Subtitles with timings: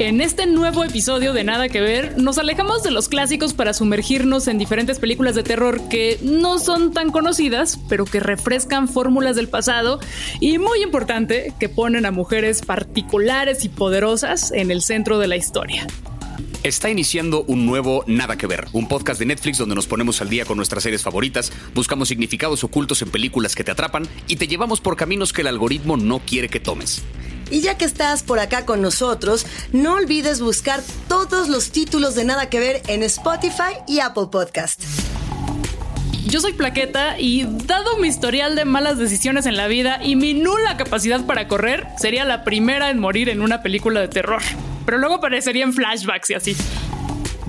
[0.00, 4.48] En este nuevo episodio de Nada que Ver, nos alejamos de los clásicos para sumergirnos
[4.48, 9.50] en diferentes películas de terror que no son tan conocidas, pero que refrescan fórmulas del
[9.50, 10.00] pasado
[10.40, 15.36] y, muy importante, que ponen a mujeres particulares y poderosas en el centro de la
[15.36, 15.86] historia.
[16.62, 20.30] Está iniciando un nuevo Nada que Ver, un podcast de Netflix donde nos ponemos al
[20.30, 24.48] día con nuestras series favoritas, buscamos significados ocultos en películas que te atrapan y te
[24.48, 27.02] llevamos por caminos que el algoritmo no quiere que tomes.
[27.50, 32.24] Y ya que estás por acá con nosotros, no olvides buscar todos los títulos de
[32.24, 34.82] Nada que Ver en Spotify y Apple Podcast.
[36.26, 40.32] Yo soy Plaqueta y dado mi historial de malas decisiones en la vida y mi
[40.32, 44.40] nula capacidad para correr, sería la primera en morir en una película de terror.
[44.86, 46.56] Pero luego aparecería en flashbacks y así.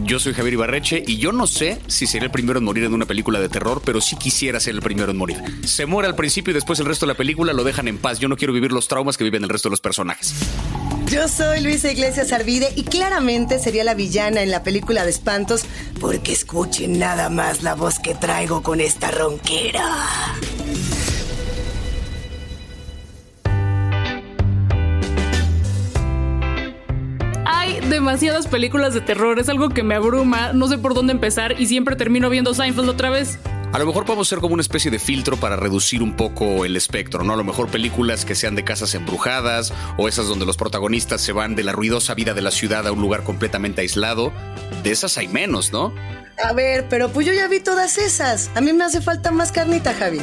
[0.03, 2.93] Yo soy Javier Ibarreche y yo no sé si seré el primero en morir en
[2.93, 5.41] una película de terror, pero sí quisiera ser el primero en morir.
[5.65, 8.19] Se muere al principio y después el resto de la película lo dejan en paz.
[8.19, 10.33] Yo no quiero vivir los traumas que viven el resto de los personajes.
[11.07, 15.65] Yo soy Luisa Iglesias Arvide y claramente sería la villana en la película de espantos
[15.99, 19.85] porque escuchen nada más la voz que traigo con esta ronquera.
[27.53, 31.59] Hay demasiadas películas de terror, es algo que me abruma, no sé por dónde empezar
[31.59, 33.39] y siempre termino viendo Seinfeld otra vez.
[33.73, 36.77] A lo mejor podemos ser como una especie de filtro para reducir un poco el
[36.77, 37.33] espectro, ¿no?
[37.33, 41.33] A lo mejor películas que sean de casas embrujadas o esas donde los protagonistas se
[41.33, 44.31] van de la ruidosa vida de la ciudad a un lugar completamente aislado.
[44.83, 45.93] De esas hay menos, ¿no?
[46.43, 48.49] A ver, pero pues yo ya vi todas esas.
[48.55, 50.19] A mí me hace falta más carnita, Javi.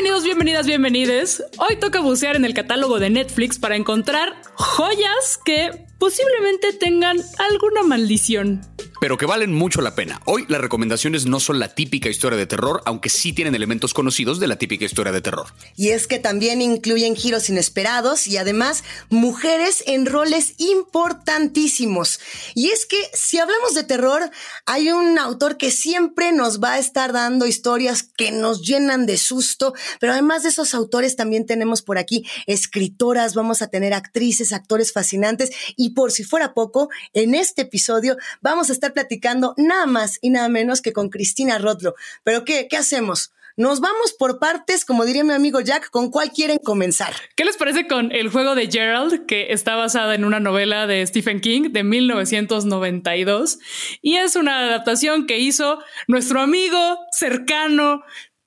[0.00, 1.44] Bienvenidos, bienvenidas, bienvenides.
[1.58, 7.82] Hoy toca bucear en el catálogo de Netflix para encontrar joyas que posiblemente tengan alguna
[7.82, 8.62] maldición
[9.00, 10.20] pero que valen mucho la pena.
[10.26, 14.38] Hoy las recomendaciones no son la típica historia de terror, aunque sí tienen elementos conocidos
[14.38, 15.46] de la típica historia de terror.
[15.74, 22.20] Y es que también incluyen giros inesperados y además mujeres en roles importantísimos.
[22.54, 24.30] Y es que si hablamos de terror,
[24.66, 29.16] hay un autor que siempre nos va a estar dando historias que nos llenan de
[29.16, 34.52] susto, pero además de esos autores también tenemos por aquí escritoras, vamos a tener actrices,
[34.52, 39.86] actores fascinantes y por si fuera poco, en este episodio vamos a estar platicando nada
[39.86, 41.94] más y nada menos que con Cristina Rodlo.
[42.24, 43.32] Pero ¿qué, qué hacemos?
[43.56, 47.12] Nos vamos por partes, como diría mi amigo Jack, ¿con cuál quieren comenzar?
[47.36, 51.06] ¿Qué les parece con El juego de Gerald, que está basada en una novela de
[51.06, 53.58] Stephen King de 1992?
[54.00, 55.78] Y es una adaptación que hizo
[56.08, 58.02] nuestro amigo cercano,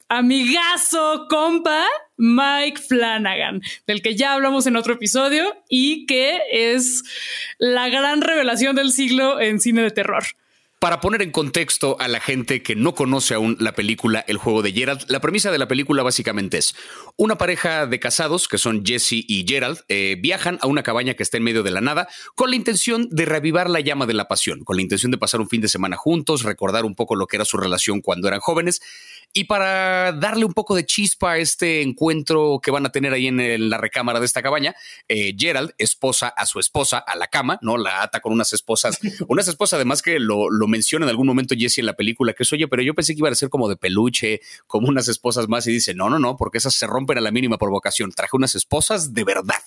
[0.09, 1.85] amigazo, compa,
[2.17, 7.03] Mike Flanagan, del que ya hablamos en otro episodio y que es
[7.57, 10.23] la gran revelación del siglo en cine de terror.
[10.83, 14.61] Para poner en contexto a la gente que no conoce aún la película El juego
[14.61, 16.75] de Gerald, la premisa de la película básicamente es
[17.15, 21.23] una pareja de casados, que son Jesse y Gerald, eh, viajan a una cabaña que
[21.23, 24.27] está en medio de la nada con la intención de reavivar la llama de la
[24.27, 27.27] pasión, con la intención de pasar un fin de semana juntos, recordar un poco lo
[27.27, 28.81] que era su relación cuando eran jóvenes
[29.33, 33.27] y para darle un poco de chispa a este encuentro que van a tener ahí
[33.27, 34.75] en, la recámara de esta cabaña,
[35.07, 37.77] eh, Gerald esposa a su esposa a la cama, ¿no?
[37.77, 41.55] La ata con unas esposas, unas esposas además que lo, lo menciona en algún momento
[41.57, 43.67] Jesse en la película, que es, oye, pero yo pensé que iba a ser como
[43.67, 47.17] de peluche, como unas esposas más, y dice, no, no, no, porque esas se rompen
[47.17, 48.11] a la mínima provocación.
[48.11, 49.63] Traje unas esposas de verdad.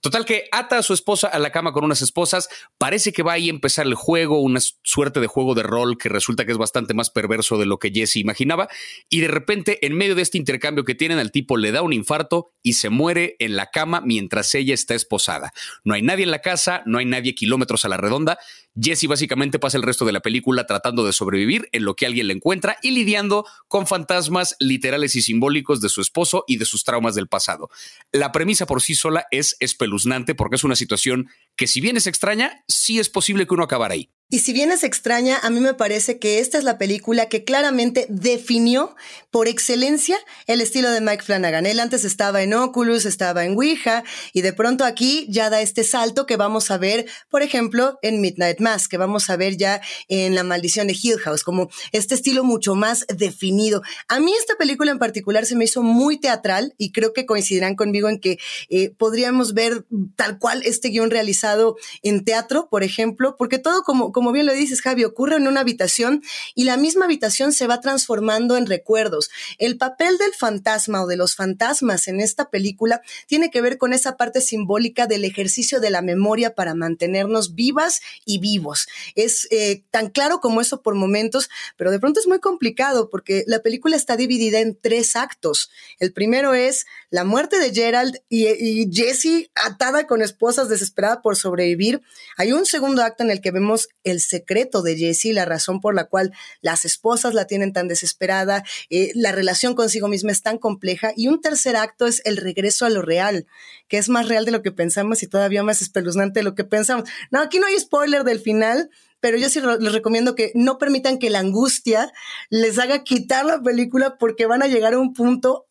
[0.00, 2.48] Total que ata a su esposa a la cama con unas esposas,
[2.78, 6.08] parece que va ahí a empezar el juego, una suerte de juego de rol que
[6.08, 8.68] resulta que es bastante más perverso de lo que Jesse imaginaba,
[9.10, 11.92] y de repente en medio de este intercambio que tienen al tipo le da un
[11.92, 15.52] infarto y se muere en la cama mientras ella está esposada.
[15.82, 18.38] No hay nadie en la casa, no hay nadie kilómetros a la redonda,
[18.80, 22.28] Jesse básicamente pasa el resto de la película tratando de sobrevivir en lo que alguien
[22.28, 26.84] le encuentra y lidiando con fantasmas literales y simbólicos de su esposo y de sus
[26.84, 27.70] traumas del pasado.
[28.12, 32.06] La premisa por sí sola es espeluznante porque es una situación que si bien es
[32.06, 34.10] extraña, sí es posible que uno acabara ahí.
[34.30, 37.44] Y si bien es extraña, a mí me parece que esta es la película que
[37.44, 38.94] claramente definió
[39.30, 41.64] por excelencia el estilo de Mike Flanagan.
[41.64, 44.04] Él antes estaba en Oculus, estaba en Ouija,
[44.34, 48.20] y de pronto aquí ya da este salto que vamos a ver, por ejemplo, en
[48.20, 52.14] Midnight Mass, que vamos a ver ya en La Maldición de Hill House, como este
[52.14, 53.80] estilo mucho más definido.
[54.08, 57.76] A mí esta película en particular se me hizo muy teatral y creo que coincidirán
[57.76, 58.36] conmigo en que
[58.68, 59.86] eh, podríamos ver
[60.16, 64.52] tal cual este guion realizado en teatro, por ejemplo, porque todo como como bien lo
[64.52, 66.24] dices, Javi, ocurre en una habitación
[66.56, 69.30] y la misma habitación se va transformando en recuerdos.
[69.58, 73.92] El papel del fantasma o de los fantasmas en esta película tiene que ver con
[73.92, 78.88] esa parte simbólica del ejercicio de la memoria para mantenernos vivas y vivos.
[79.14, 83.44] Es eh, tan claro como eso por momentos, pero de pronto es muy complicado porque
[83.46, 85.70] la película está dividida en tres actos.
[86.00, 91.36] El primero es la muerte de Gerald y, y Jessie atada con esposas desesperada por
[91.36, 92.02] sobrevivir.
[92.36, 95.94] Hay un segundo acto en el que vemos el secreto de Jessie, la razón por
[95.94, 100.58] la cual las esposas la tienen tan desesperada, eh, la relación consigo misma es tan
[100.58, 101.12] compleja.
[101.16, 103.46] Y un tercer acto es el regreso a lo real,
[103.88, 106.64] que es más real de lo que pensamos y todavía más espeluznante de lo que
[106.64, 107.08] pensamos.
[107.30, 108.90] No, aquí no hay spoiler del final,
[109.20, 112.12] pero yo sí les recomiendo que no permitan que la angustia
[112.50, 115.67] les haga quitar la película porque van a llegar a un punto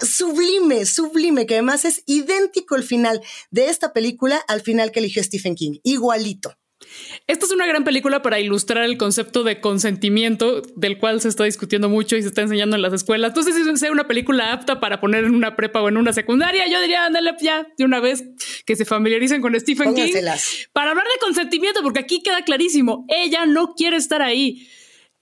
[0.00, 3.20] sublime, sublime, que además es idéntico el final
[3.50, 6.56] de esta película al final que eligió Stephen King, igualito.
[7.26, 11.44] Esta es una gran película para ilustrar el concepto de consentimiento del cual se está
[11.44, 13.30] discutiendo mucho y se está enseñando en las escuelas.
[13.30, 16.66] Entonces, si sea una película apta para poner en una prepa o en una secundaria,
[16.68, 18.24] yo diría, ándale ya de una vez
[18.66, 20.12] que se familiaricen con Stephen King
[20.72, 24.68] para hablar de consentimiento, porque aquí queda clarísimo, ella no quiere estar ahí.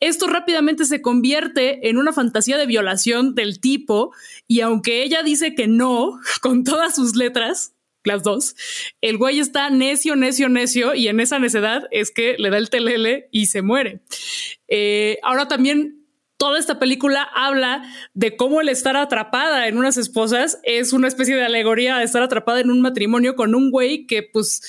[0.03, 4.13] Esto rápidamente se convierte en una fantasía de violación del tipo
[4.49, 7.73] y aunque ella dice que no, con todas sus letras,
[8.03, 8.57] las dos,
[9.01, 12.69] el güey está necio, necio, necio y en esa necedad es que le da el
[12.69, 14.01] telele y se muere.
[14.67, 16.05] Eh, ahora también
[16.37, 21.37] toda esta película habla de cómo el estar atrapada en unas esposas es una especie
[21.37, 24.63] de alegoría de estar atrapada en un matrimonio con un güey que pues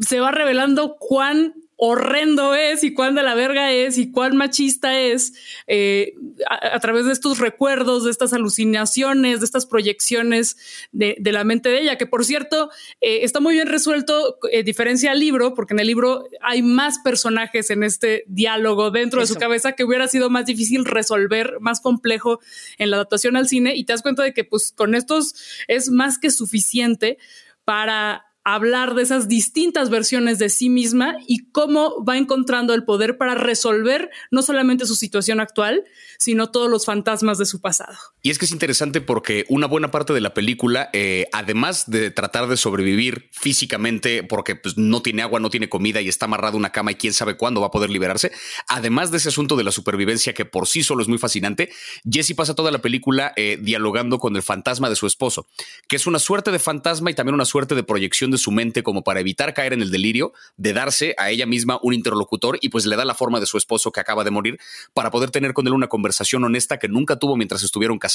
[0.00, 5.00] se va revelando cuán horrendo es y cuán de la verga es y cuán machista
[5.00, 5.34] es
[5.66, 6.14] eh,
[6.48, 10.56] a, través de estos recuerdos, de estas alucinaciones, de estas proyecciones
[10.92, 15.10] de, la mente de ella, que por cierto eh, está muy bien resuelto, eh, diferencia
[15.10, 19.34] al libro, porque en el libro hay más personajes en este diálogo dentro de su
[19.34, 22.40] cabeza que hubiera sido más difícil resolver, más complejo
[22.78, 25.34] en la adaptación al cine y te das cuenta de que pues con estos
[25.66, 27.18] es más que suficiente
[27.64, 33.16] para hablar de esas distintas versiones de sí misma y cómo va encontrando el poder
[33.18, 35.84] para resolver no solamente su situación actual,
[36.18, 38.13] sino todos los fantasmas de su pasado.
[38.26, 42.10] Y es que es interesante porque una buena parte de la película, eh, además de
[42.10, 46.56] tratar de sobrevivir físicamente, porque pues, no tiene agua, no tiene comida y está amarrado
[46.56, 48.32] a una cama y quién sabe cuándo va a poder liberarse,
[48.66, 51.68] además de ese asunto de la supervivencia que por sí solo es muy fascinante,
[52.10, 55.46] Jesse pasa toda la película eh, dialogando con el fantasma de su esposo,
[55.86, 58.82] que es una suerte de fantasma y también una suerte de proyección de su mente
[58.82, 62.70] como para evitar caer en el delirio, de darse a ella misma un interlocutor y
[62.70, 64.58] pues le da la forma de su esposo que acaba de morir
[64.94, 68.13] para poder tener con él una conversación honesta que nunca tuvo mientras estuvieron casados.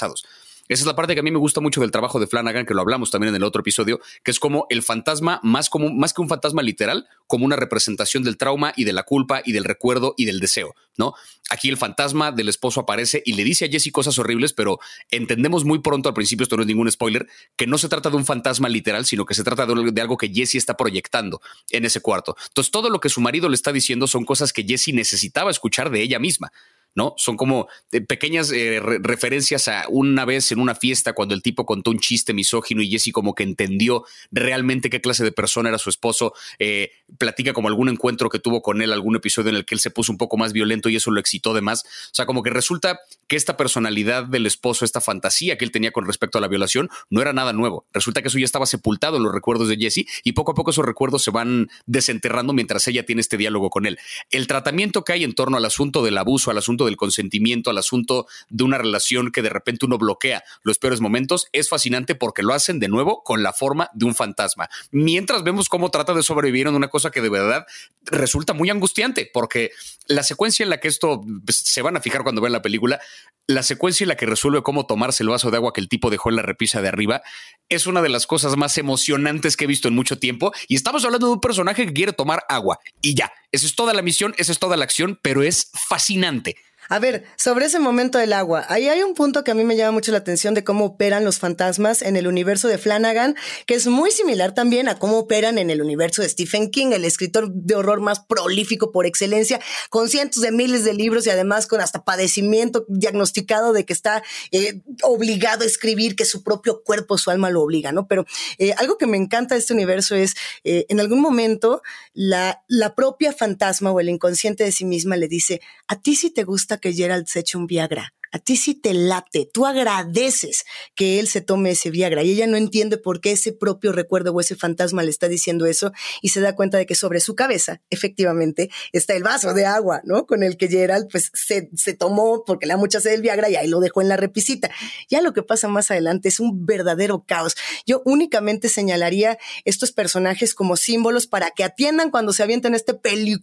[0.69, 2.75] Esa es la parte que a mí me gusta mucho del trabajo de Flanagan, que
[2.75, 6.13] lo hablamos también en el otro episodio, que es como el fantasma más como más
[6.13, 9.63] que un fantasma literal, como una representación del trauma y de la culpa y del
[9.63, 11.15] recuerdo y del deseo, ¿no?
[11.49, 14.77] Aquí el fantasma del esposo aparece y le dice a Jesse cosas horribles, pero
[15.09, 17.25] entendemos muy pronto al principio, esto no es ningún spoiler,
[17.55, 20.29] que no se trata de un fantasma literal, sino que se trata de, algo que
[20.29, 21.41] Jesse está proyectando
[21.71, 22.35] en ese cuarto.
[22.47, 25.89] Entonces, todo lo que su marido le está diciendo son cosas que Jesse necesitaba escuchar
[25.89, 26.51] de ella misma.
[26.95, 27.13] ¿No?
[27.17, 31.65] Son como eh, pequeñas eh, referencias a una vez en una fiesta cuando el tipo
[31.65, 35.77] contó un chiste misógino y Jesse como que entendió realmente qué clase de persona era
[35.77, 39.65] su esposo, eh, platica como algún encuentro que tuvo con él, algún episodio en el
[39.65, 41.83] que él se puso un poco más violento y eso lo excitó de más.
[41.83, 45.91] O sea, como que resulta que esta personalidad del esposo, esta fantasía que él tenía
[45.91, 47.85] con respecto a la violación, no era nada nuevo.
[47.93, 50.71] Resulta que eso ya estaba sepultado en los recuerdos de Jesse y poco a poco
[50.71, 53.99] esos recuerdos se van desenterrando mientras ella tiene este diálogo con él.
[54.31, 57.77] El tratamiento que hay en torno al asunto del abuso, al asunto del consentimiento, al
[57.77, 62.43] asunto de una relación que de repente uno bloquea los peores momentos, es fascinante porque
[62.43, 64.69] lo hacen de nuevo con la forma de un fantasma.
[64.91, 67.65] Mientras vemos cómo trata de sobrevivir en una cosa que de verdad
[68.05, 69.71] resulta muy angustiante, porque
[70.07, 72.99] la secuencia en la que esto pues, se van a fijar cuando ven la película,
[73.47, 76.09] la secuencia en la que resuelve cómo tomarse el vaso de agua que el tipo
[76.09, 77.21] dejó en la repisa de arriba
[77.69, 80.51] es una de las cosas más emocionantes que he visto en mucho tiempo.
[80.67, 83.31] Y estamos hablando de un personaje que quiere tomar agua y ya.
[83.51, 86.55] Esa es toda la misión, esa es toda la acción, pero es fascinante.
[86.91, 89.75] A ver, sobre ese momento del agua, ahí hay un punto que a mí me
[89.75, 93.35] llama mucho la atención de cómo operan los fantasmas en el universo de Flanagan,
[93.67, 97.05] que es muy similar también a cómo operan en el universo de Stephen King, el
[97.05, 99.59] escritor de horror más prolífico por excelencia,
[99.91, 104.23] con cientos de miles de libros y además con hasta padecimiento diagnosticado de que está
[104.49, 108.07] eh, obligado a escribir, que su propio cuerpo, su alma lo obliga, ¿no?
[108.07, 108.25] Pero
[108.57, 111.83] eh, algo que me encanta de este universo es, eh, en algún momento,
[112.15, 116.31] la, la propia fantasma o el inconsciente de sí misma le dice, a ti si
[116.31, 118.13] te gusta que Gerald se eche un Viagra.
[118.31, 122.45] a ti sí te late, tú agradeces que él se tome ese Viagra y ella
[122.45, 126.29] no entiende por qué ese propio recuerdo o ese fantasma le está diciendo eso y
[126.29, 130.27] se da cuenta de que sobre su cabeza, efectivamente, está el vaso de agua, ¿no?
[130.27, 133.49] Con el que Gerald pues se, se tomó porque le da mucha sed el Viagra
[133.49, 134.69] y ahí lo dejó en la repisita.
[135.09, 137.55] Ya lo que pasa más adelante es un verdadero caos.
[137.87, 143.39] Yo únicamente señalaría estos personajes como símbolos para que atiendan cuando se avientan este película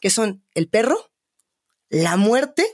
[0.00, 1.10] que son el perro,
[1.88, 2.66] la muerte,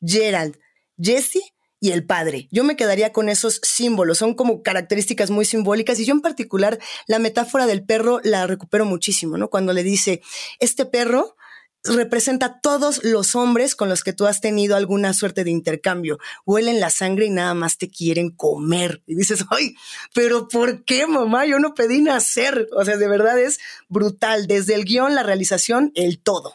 [0.00, 0.58] Gerald,
[1.00, 2.48] Jesse y el padre.
[2.52, 6.78] Yo me quedaría con esos símbolos, son como características muy simbólicas y yo en particular
[7.06, 9.50] la metáfora del perro la recupero muchísimo, ¿no?
[9.50, 10.22] Cuando le dice,
[10.60, 11.36] este perro
[11.84, 16.18] representa todos los hombres con los que tú has tenido alguna suerte de intercambio.
[16.46, 19.02] Huelen la sangre y nada más te quieren comer.
[19.06, 19.74] Y dices, ay,
[20.14, 21.46] pero ¿por qué, mamá?
[21.46, 22.68] Yo no pedí nacer.
[22.72, 24.46] O sea, de verdad es brutal.
[24.46, 26.54] Desde el guion, la realización, el todo.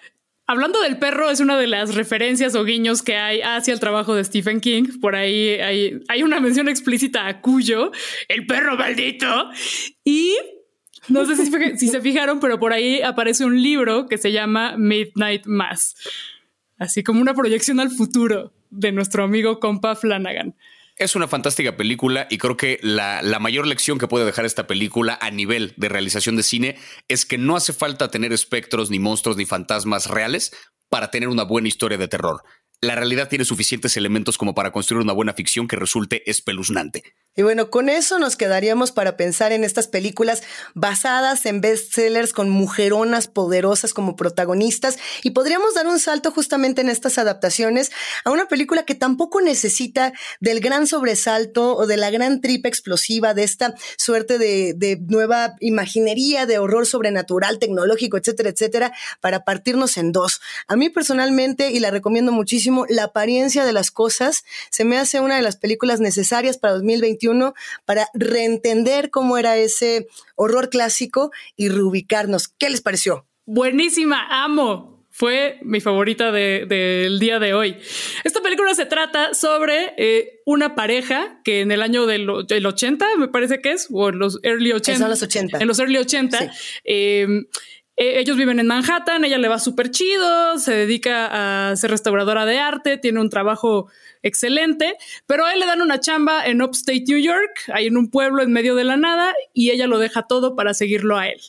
[0.49, 4.15] Hablando del perro, es una de las referencias o guiños que hay hacia el trabajo
[4.15, 4.99] de Stephen King.
[5.01, 7.91] Por ahí hay, hay una mención explícita a Cuyo,
[8.29, 9.49] el perro maldito.
[10.05, 10.37] Y
[11.09, 15.45] no sé si, se fijaron, pero por ahí aparece un libro que se llama Midnight
[15.47, 15.95] Mass.
[16.77, 20.55] Así como una proyección al futuro de nuestro amigo compa Flanagan.
[20.97, 24.65] Es una fantástica película y creo que la, la, mayor lección que puede dejar esta
[24.65, 26.75] película a nivel de realización de cine
[27.07, 30.51] es que no hace falta tener espectros, ni monstruos, ni fantasmas reales
[30.89, 32.41] para tener una buena historia de terror.
[32.81, 37.03] La realidad tiene suficientes elementos como para construir una buena ficción que resulte espeluznante.
[37.37, 40.41] Y bueno, con eso nos quedaríamos para pensar en estas películas
[40.73, 46.89] basadas en bestsellers con mujeronas poderosas como protagonistas y podríamos dar un salto justamente en
[46.89, 47.91] estas adaptaciones
[48.25, 53.35] a una película que tampoco necesita del gran sobresalto o de la gran tripa explosiva
[53.35, 59.97] de esta suerte de, de nueva imaginería de horror sobrenatural, tecnológico, etcétera, etcétera, para partirnos
[59.97, 60.41] en dos.
[60.67, 65.19] A mí personalmente, y la recomiendo muchísimo, La apariencia de las cosas se me hace
[65.19, 67.26] una de las películas necesarias para 2021
[67.85, 72.47] para reentender cómo era ese horror clásico y reubicarnos.
[72.47, 73.25] ¿Qué les pareció?
[73.45, 77.75] Buenísima, amo fue mi favorita del día de hoy.
[78.23, 83.27] Esta película se trata sobre eh, una pareja que en el año del, 80, me
[83.27, 84.99] parece que es, o en los early 80.
[84.99, 85.57] Son los 80.
[85.57, 86.51] En los early 80.
[86.83, 87.45] Em,
[87.95, 92.45] e, ellos viven en Manhattan, ella le va súper chido, se dedica a ser restauradora
[92.45, 93.89] de arte, tiene un trabajo
[94.23, 94.95] excelente,
[95.25, 98.43] pero a él le dan una chamba en Upstate New York, ahí en un pueblo
[98.43, 101.39] en medio de la nada, y ella lo deja todo para seguirlo a él.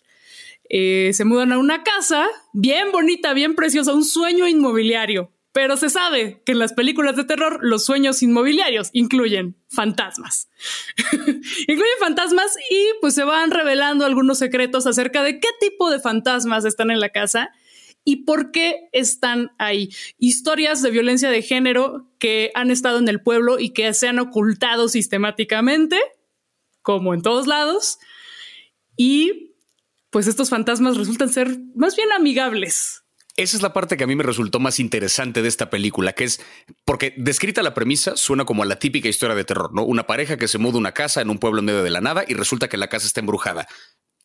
[0.71, 5.33] Eh, se mudan a una casa bien bonita, bien preciosa, un sueño inmobiliario.
[5.53, 10.49] Pero se sabe que en las películas de terror los sueños inmobiliarios incluyen fantasmas.
[11.13, 16.65] incluyen fantasmas y pues se van revelando algunos secretos acerca de qué tipo de fantasmas
[16.65, 17.51] están en la casa
[18.09, 19.91] y por qué están ahí.
[20.17, 24.19] Historias de violencia de género que han estado en el pueblo y que se han
[24.19, 25.99] ocultado sistemáticamente,
[26.81, 27.99] como en todos lados.
[28.97, 29.53] Y
[30.09, 33.03] pues estos fantasmas resultan ser más bien amigables.
[33.37, 36.25] Esa es la parte que a mí me resultó más interesante de esta película, que
[36.25, 36.41] es
[36.87, 39.85] porque descrita la premisa suena como a la típica historia de terror, ¿no?
[39.85, 42.01] Una pareja que se muda a una casa en un pueblo en medio de la
[42.01, 43.69] nada y resulta que la casa está embrujada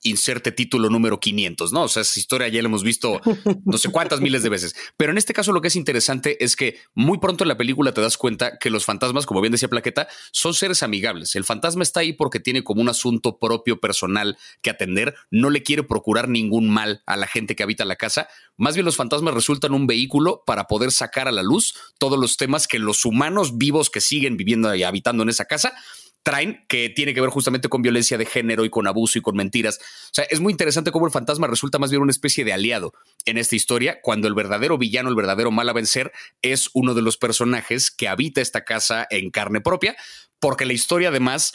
[0.03, 1.83] inserte título número 500, ¿no?
[1.83, 3.22] O sea, esa historia ya la hemos visto
[3.65, 4.75] no sé cuántas miles de veces.
[4.98, 7.93] Pero en este caso lo que es interesante es que muy pronto en la película
[7.93, 11.36] te das cuenta que los fantasmas, como bien decía Plaqueta, son seres amigables.
[11.36, 15.63] El fantasma está ahí porque tiene como un asunto propio personal que atender, no le
[15.63, 18.27] quiere procurar ningún mal a la gente que habita la casa.
[18.57, 22.38] Más bien los fantasmas resultan un vehículo para poder sacar a la luz todos los
[22.38, 25.74] temas que los humanos vivos que siguen viviendo y habitando en esa casa
[26.24, 29.36] traen, que tiene que ver justamente con violencia de género y con abuso y con
[29.36, 29.80] mentiras.
[29.80, 32.94] O sea, es muy interesante cómo el fantasma resulta más bien una especie de aliado
[33.25, 36.12] en esta historia, cuando el verdadero villano, el verdadero mal a vencer,
[36.42, 39.96] es uno de los personajes que habita esta casa en carne propia,
[40.39, 41.53] porque la historia además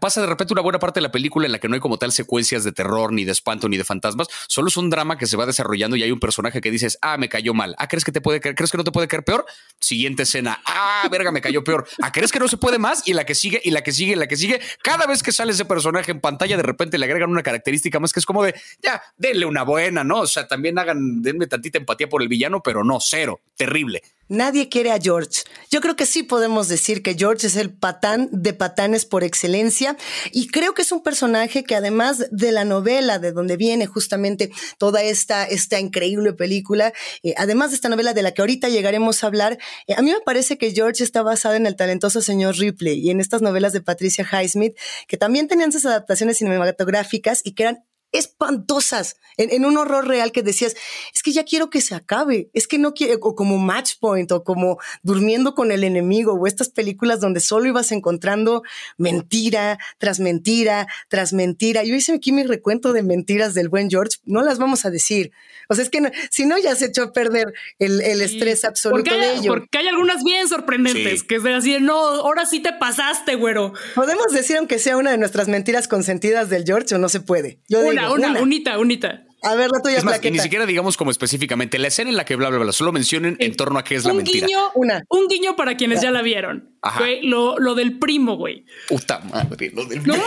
[0.00, 1.98] pasa de repente una buena parte de la película en la que no hay como
[1.98, 4.28] tal secuencias de terror, ni de espanto, ni de fantasmas.
[4.48, 7.16] Solo es un drama que se va desarrollando y hay un personaje que dices, ah,
[7.16, 7.74] me cayó mal.
[7.78, 8.40] Ah, ¿crees que te puede?
[8.40, 9.46] ¿Crees que no te puede caer peor?
[9.78, 10.60] Siguiente escena.
[10.64, 11.86] Ah, verga, me cayó peor.
[12.02, 13.06] Ah, ¿crees que no se puede más?
[13.06, 14.60] Y la que sigue, y la que sigue, y la que sigue.
[14.82, 18.12] Cada vez que sale ese personaje en pantalla, de repente le agregan una característica más
[18.12, 20.20] que es como de, ya, denle una buena, ¿no?
[20.20, 23.40] O sea, también hagan, denme tantita empatía por el villano, pero no, cero.
[23.56, 24.02] Terrible.
[24.30, 25.42] Nadie quiere a George.
[25.72, 29.96] Yo creo que sí podemos decir que George es el patán de patanes por excelencia
[30.30, 34.52] y creo que es un personaje que además de la novela de donde viene justamente
[34.78, 36.92] toda esta, esta increíble película,
[37.24, 39.58] eh, además de esta novela de la que ahorita llegaremos a hablar,
[39.88, 43.10] eh, a mí me parece que George está basado en el talentoso señor Ripley y
[43.10, 44.76] en estas novelas de Patricia Highsmith
[45.08, 50.42] que también tenían sus adaptaciones cinematográficas y que eran espantosas en, un horror real que
[50.42, 50.76] decías,
[51.14, 54.30] es que ya quiero que se acabe, es que no quiero, o como Match Point,
[54.32, 58.62] o como Durmiendo con el enemigo, o estas películas donde solo ibas encontrando
[58.98, 61.84] mentira tras mentira tras mentira.
[61.84, 65.32] Yo hice aquí mi recuento de mentiras del buen George, no las vamos a decir.
[65.68, 66.00] O sea, es que
[66.30, 69.52] si no, ya se echó a perder el, estrés absoluto de ello.
[69.52, 73.72] Porque hay algunas bien sorprendentes, que es así, no, ahora sí te pasaste, güero.
[73.94, 77.60] Podemos decir, aunque sea una de nuestras mentiras consentidas del George, o no se puede.
[77.68, 79.24] Yo una, una, una, unita, unita.
[79.42, 82.24] A ver, la tuya es más, ni siquiera digamos como específicamente la escena en la
[82.24, 84.46] que bla, bla, bla, solo mencionen en torno a qué es la mentira.
[84.46, 85.02] Guiño, una.
[85.08, 86.76] Un guiño para quienes ya la vieron.
[86.82, 87.04] Ajá.
[87.22, 88.64] lo, lo, del primo, güey.
[88.88, 90.16] Puta madre, lo del primo.
[90.16, 90.22] No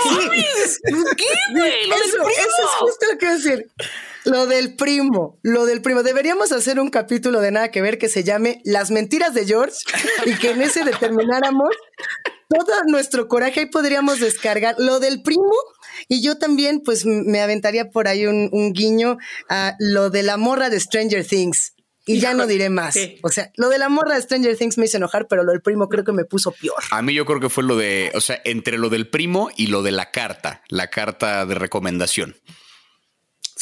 [1.16, 1.88] ¿Qué, güey?
[1.88, 2.30] Lo eso, del primo.
[2.30, 3.72] Eso es justo lo que decir.
[4.26, 6.02] Lo del primo, lo del primo.
[6.02, 9.76] Deberíamos hacer un capítulo de nada que ver que se llame Las mentiras de George
[10.26, 11.70] y que en ese determináramos
[12.50, 15.54] todo nuestro coraje y podríamos descargar lo del primo
[16.08, 19.18] y yo también, pues, me aventaría por ahí un, guiño
[19.50, 21.74] a lo de la morra de Stranger Things.
[22.06, 22.98] Y ya no diré más.
[23.22, 25.62] O sea, lo de la morra de Stranger Things me hizo enojar, pero lo del
[25.62, 26.84] primo creo que me puso peor.
[26.92, 29.68] A mí yo creo que fue lo de, o sea, entre lo del primo y
[29.68, 32.36] lo de la carta, la carta de recomendación.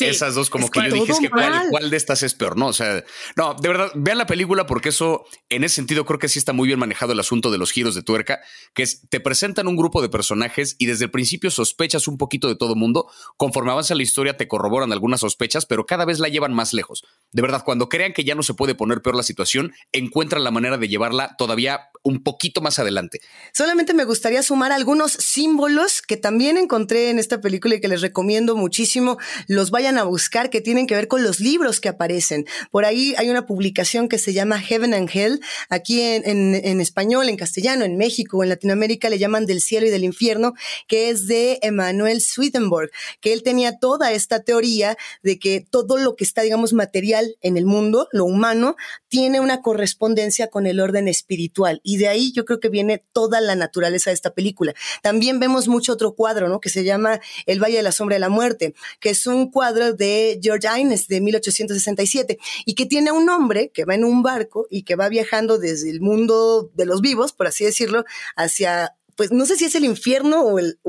[0.09, 2.67] Esas dos, como que yo dije, es que cuál, de estas es peor, ¿no?
[2.67, 3.03] O sea,
[3.35, 6.53] no, de verdad, vean la película porque eso, en ese sentido, creo que sí está
[6.53, 8.41] muy bien manejado el asunto de los giros de tuerca,
[8.73, 12.47] que es, te presentan un grupo de personajes y desde el principio sospechas un poquito
[12.47, 16.29] de todo mundo, conforme avanza la historia te corroboran algunas sospechas, pero cada vez la
[16.29, 17.03] llevan más lejos.
[17.31, 20.51] De verdad, cuando crean que ya no se puede poner peor la situación, encuentran la
[20.51, 23.21] manera de llevarla todavía un poquito más adelante.
[23.53, 28.01] Solamente me gustaría sumar algunos símbolos que también encontré en esta película y que les
[28.01, 29.17] recomiendo muchísimo
[29.47, 32.45] los vayan a buscar que tienen que ver con los libros que aparecen.
[32.71, 37.29] Por ahí hay una publicación que se llama Heaven and Hell, aquí en, en español,
[37.29, 40.53] en castellano, en México, en Latinoamérica le llaman Del cielo y del infierno,
[40.87, 46.15] que es de Emanuel Swedenborg, que él tenía toda esta teoría de que todo lo
[46.15, 48.75] que está, digamos, material en el mundo, lo humano,
[49.07, 53.41] tiene una correspondencia con el orden espiritual y de ahí yo creo que viene toda
[53.41, 54.73] la naturaleza de esta película.
[55.01, 56.59] También vemos mucho otro cuadro, ¿no?
[56.59, 59.80] Que se llama El Valle de la Sombra de la Muerte, que es un cuadro
[59.93, 64.67] de George Ines de 1867 y que tiene un hombre que va en un barco
[64.69, 69.31] y que va viajando desde el mundo de los vivos, por así decirlo, hacia pues
[69.31, 70.79] no sé si es el infierno o el,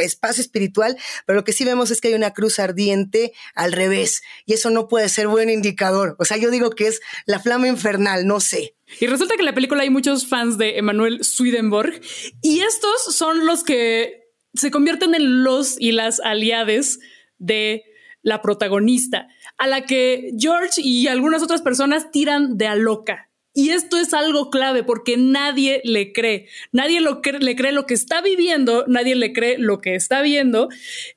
[0.00, 4.22] espacio espiritual, pero lo que sí vemos es que hay una cruz ardiente al revés
[4.46, 6.16] y eso no puede ser buen indicador.
[6.18, 8.74] O sea, yo digo que es la flama infernal, no sé.
[9.00, 12.00] Y resulta que en la película hay muchos fans de Emanuel Swedenborg
[12.42, 16.98] y estos son los que se convierten en los y las aliades
[17.38, 17.84] de
[18.28, 23.30] la protagonista, a la que George y algunas otras personas tiran de a loca.
[23.54, 27.94] Y esto es algo clave porque nadie le cree, nadie lo le cree lo que
[27.94, 30.68] está viviendo, nadie le cree lo que está viendo.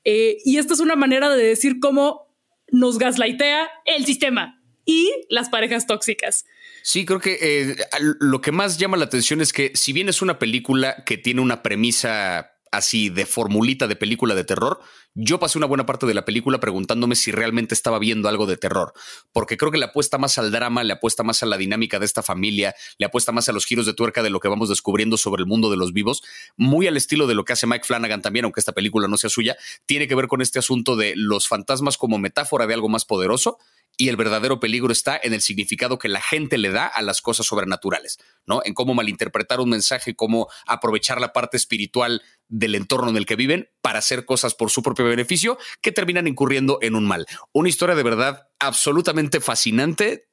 [0.05, 2.33] Eh, y esta es una manera de decir cómo
[2.71, 6.45] nos gaslightea el sistema y las parejas tóxicas.
[6.83, 7.75] Sí, creo que eh,
[8.19, 11.41] lo que más llama la atención es que si bien es una película que tiene
[11.41, 14.79] una premisa así de formulita de película de terror,
[15.13, 18.57] yo pasé una buena parte de la película preguntándome si realmente estaba viendo algo de
[18.57, 18.93] terror,
[19.33, 22.05] porque creo que le apuesta más al drama, le apuesta más a la dinámica de
[22.05, 25.17] esta familia, le apuesta más a los giros de tuerca de lo que vamos descubriendo
[25.17, 26.23] sobre el mundo de los vivos,
[26.55, 29.29] muy al estilo de lo que hace Mike Flanagan también, aunque esta película no sea
[29.29, 33.05] suya, tiene que ver con este asunto de los fantasmas como metáfora de algo más
[33.05, 33.57] poderoso
[33.97, 37.21] y el verdadero peligro está en el significado que la gente le da a las
[37.21, 38.61] cosas sobrenaturales, ¿no?
[38.65, 43.35] En cómo malinterpretar un mensaje, cómo aprovechar la parte espiritual del entorno en el que
[43.35, 47.25] viven para hacer cosas por su propio beneficio que terminan incurriendo en un mal.
[47.53, 50.29] Una historia de verdad absolutamente fascinante.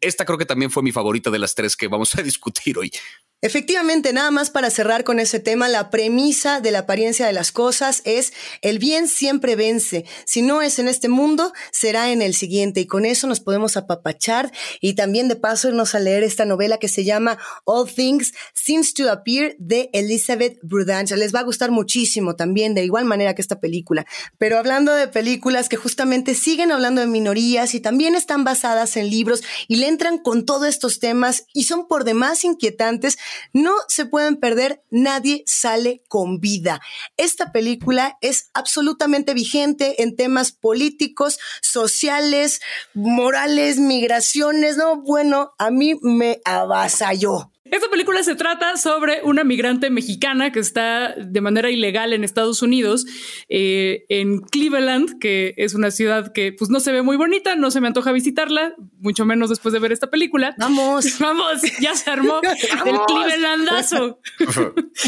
[0.00, 2.92] Esta creo que también fue mi favorita de las tres que vamos a discutir hoy.
[3.40, 7.52] Efectivamente, nada más para cerrar con ese tema, la premisa de la apariencia de las
[7.52, 10.04] cosas es el bien siempre vence.
[10.24, 12.80] Si no es en este mundo, será en el siguiente.
[12.80, 16.78] Y con eso nos podemos apapachar y también de paso irnos a leer esta novela
[16.78, 21.16] que se llama All Things Seems to Appear de Elizabeth Brudange.
[21.16, 24.04] Les va a gustar muchísimo también, de igual manera que esta película.
[24.38, 29.08] Pero hablando de películas que justamente siguen hablando de minorías y también están basadas en
[29.10, 33.16] libros y le entran con todos estos temas y son por demás inquietantes,
[33.52, 36.80] no se pueden perder, nadie sale con vida.
[37.16, 42.60] Esta película es absolutamente vigente en temas políticos, sociales,
[42.94, 47.50] morales, migraciones, no, bueno, a mí me avasalló.
[47.70, 52.62] Esta película se trata sobre una migrante mexicana que está de manera ilegal en Estados
[52.62, 53.06] Unidos,
[53.48, 57.70] eh, en Cleveland, que es una ciudad que pues no se ve muy bonita, no
[57.70, 60.54] se me antoja visitarla, mucho menos después de ver esta película.
[60.58, 62.40] Vamos, vamos, ya se armó
[62.86, 64.20] el Clevelandazo.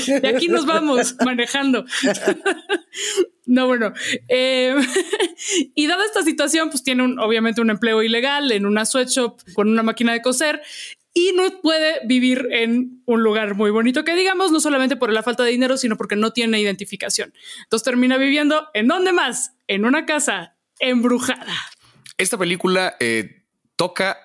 [0.07, 1.85] de aquí nos vamos manejando.
[3.47, 3.93] No, bueno.
[4.29, 4.77] Eh,
[5.75, 9.69] y dada esta situación, pues tiene un, obviamente un empleo ilegal en una sweatshop con
[9.69, 10.63] una máquina de coser
[11.13, 15.23] y no puede vivir en un lugar muy bonito que digamos, no solamente por la
[15.23, 17.35] falta de dinero, sino porque no tiene identificación.
[17.65, 19.53] Entonces termina viviendo en dónde más?
[19.67, 21.55] En una casa embrujada.
[22.17, 23.45] Esta película eh,
[23.77, 24.19] toca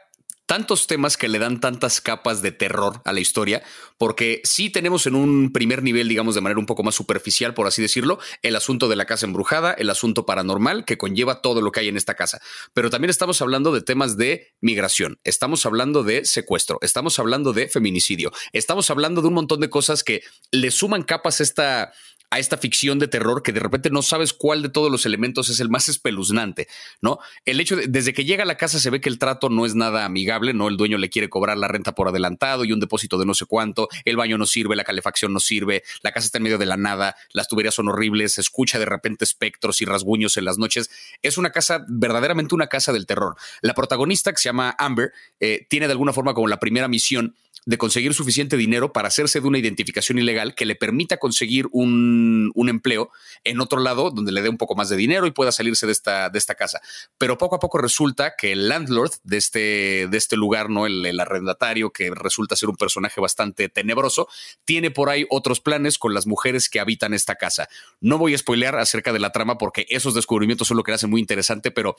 [0.46, 3.64] tantos temas que le dan tantas capas de terror a la historia,
[3.98, 7.68] porque sí tenemos en un primer nivel, digamos de manera un poco más superficial, por
[7.68, 11.72] así decirlo, el asunto de la casa embrujada, el asunto paranormal que conlleva todo lo
[11.72, 12.42] que hay en esta casa.
[12.74, 17.68] Pero también estamos hablando de temas de migración, estamos hablando de secuestro, estamos hablando de
[17.68, 21.94] feminicidio, estamos hablando de un montón de cosas que le suman capas a esta
[22.36, 25.50] a esta ficción de terror que de repente no sabes cuál de todos los elementos
[25.50, 26.68] es el más espeluznante,
[27.02, 27.20] ¿no?
[27.46, 29.66] El hecho de, desde que llega a la casa se ve que el trato no
[29.66, 30.68] es nada amigable, ¿no?
[30.68, 33.46] El dueño le quiere cobrar la renta por adelantado y un depósito de no sé
[33.46, 36.66] cuánto, el baño no sirve, la calefacción no sirve, la casa está en medio de
[36.66, 40.58] la nada, las tuberías son horribles, se escucha de repente espectros y rasguños en las
[40.58, 40.90] noches.
[41.22, 43.38] Es una casa, verdaderamente una casa del terror.
[43.62, 47.34] La protagonista, que se llama Amber, eh, tiene de alguna forma como la primera misión
[47.66, 52.52] de conseguir suficiente dinero para hacerse de una identificación ilegal que le permita conseguir un,
[52.68, 53.12] empleo
[53.44, 55.92] en otro lado donde le dé un poco más de dinero y pueda salirse de
[55.92, 56.82] esta, de esta casa.
[57.18, 60.86] Pero poco a poco resulta que el landlord de este, de este lugar, ¿no?
[60.86, 64.28] El, arrendatario, que resulta ser un personaje bastante tenebroso,
[64.64, 67.68] tiene por ahí otros planes con las mujeres que habitan esta casa.
[68.00, 71.08] No voy a spoilear acerca de la trama porque esos descubrimientos son lo que hace
[71.08, 71.96] muy interesante, pero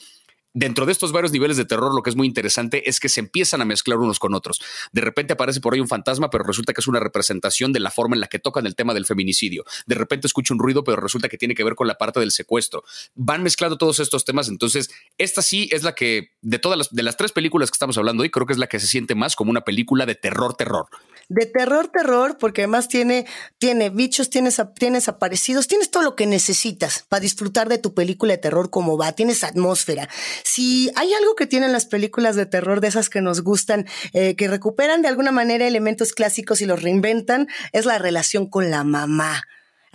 [0.56, 3.20] dentro de estos varios niveles de terror, lo que es muy interesante es que se
[3.20, 4.62] empiezan a mezclar unos con otros.
[4.90, 7.90] De repente aparece por ahí un fantasma, pero resulta que es una representación de la
[7.90, 9.64] forma en la que tocan el tema del feminicidio.
[9.84, 12.32] De repente escucho un ruido, pero resulta que tiene que ver con la parte del
[12.32, 12.84] secuestro.
[13.14, 14.48] Van mezclando todos estos temas.
[14.48, 17.98] Entonces, esta sí es la que, de todas las, de las tres películas que estamos
[17.98, 20.54] hablando hoy, creo que es la que se siente más como una película de terror,
[20.54, 20.86] terror
[21.28, 23.26] de terror, terror, porque además tiene,
[23.58, 28.32] tiene bichos, tienes, tienes aparecidos, tienes todo lo que necesitas para disfrutar de tu película
[28.32, 30.08] de terror como va, tienes atmósfera.
[30.44, 34.36] Si hay algo que tienen las películas de terror, de esas que nos gustan, eh,
[34.36, 38.84] que recuperan de alguna manera elementos clásicos y los reinventan, es la relación con la
[38.84, 39.42] mamá.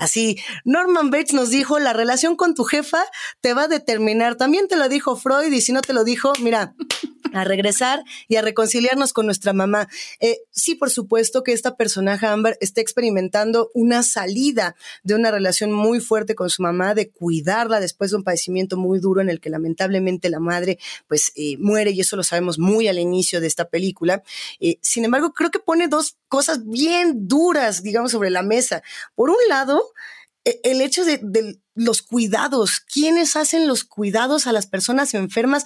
[0.01, 3.03] Así, Norman Bates nos dijo, la relación con tu jefa
[3.39, 4.35] te va a determinar.
[4.35, 6.73] También te lo dijo Freud y si no te lo dijo, mira,
[7.33, 9.87] a regresar y a reconciliarnos con nuestra mamá.
[10.19, 15.71] Eh, sí, por supuesto que esta personaje, Amber, está experimentando una salida de una relación
[15.71, 19.39] muy fuerte con su mamá, de cuidarla después de un padecimiento muy duro en el
[19.39, 23.47] que lamentablemente la madre pues eh, muere y eso lo sabemos muy al inicio de
[23.47, 24.23] esta película.
[24.59, 28.83] Eh, sin embargo, creo que pone dos cosas bien duras, digamos, sobre la mesa.
[29.15, 29.83] Por un lado,
[30.45, 35.65] e, el hecho de, los cuidados, quiénes hacen los cuidados a las personas enfermas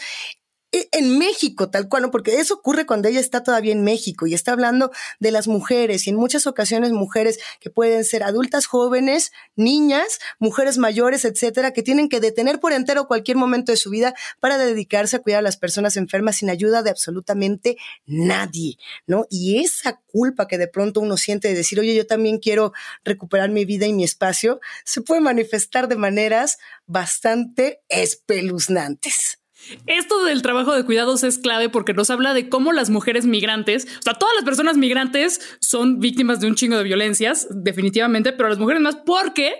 [0.92, 2.12] en México, tal cual, ¿no?
[2.12, 6.08] porque eso ocurre cuando ella está todavía en México y está hablando de las mujeres
[6.08, 11.84] y en muchas ocasiones mujeres que pueden ser adultas jóvenes, niñas, mujeres mayores, etcétera, que
[11.84, 15.44] tienen que detener por entero cualquier momento de su vida para dedicarse a cuidar a
[15.44, 19.26] las personas enfermas sin ayuda de absolutamente nadie, ¿no?
[19.30, 23.50] Y esa culpa que de pronto uno siente de decir, oye, yo también quiero recuperar
[23.50, 29.40] mi vida y mi espacio, se puede manifestar de maneras bastante espeluznantes.
[29.88, 33.88] Esto del trabajo de cuidados es clave porque nos habla de cómo las mujeres migrantes,
[34.00, 38.50] o sea, todas las personas migrantes son víctimas de un chingo de violencias, definitivamente, pero
[38.50, 39.56] las mujeres más porque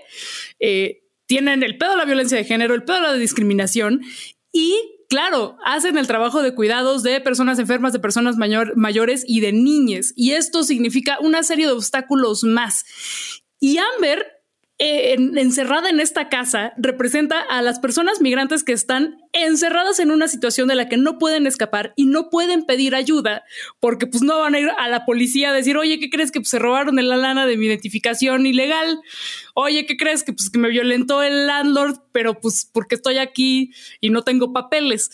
[0.60, 4.02] eh, tienen el pedo de la violencia de género, el pedo de la discriminación
[4.52, 4.74] y
[5.10, 10.14] claro, hacen el trabajo de cuidados de personas enfermas, de personas mayores y de niñas.
[10.16, 12.86] Y esto significa una serie de obstáculos más.
[13.60, 14.35] Y Amber
[14.78, 20.68] encerrada en esta casa representa a las personas migrantes que están encerradas en una situación
[20.68, 23.44] de la que no pueden escapar y no pueden pedir ayuda
[23.80, 26.42] porque pues no van a ir a la policía a decir, oye, ¿qué crees que
[26.42, 29.00] pues, se robaron la lana de mi identificación ilegal?
[29.54, 33.72] Oye, ¿qué crees que pues que me violentó el landlord, pero pues porque estoy aquí
[34.02, 35.10] y no tengo papeles?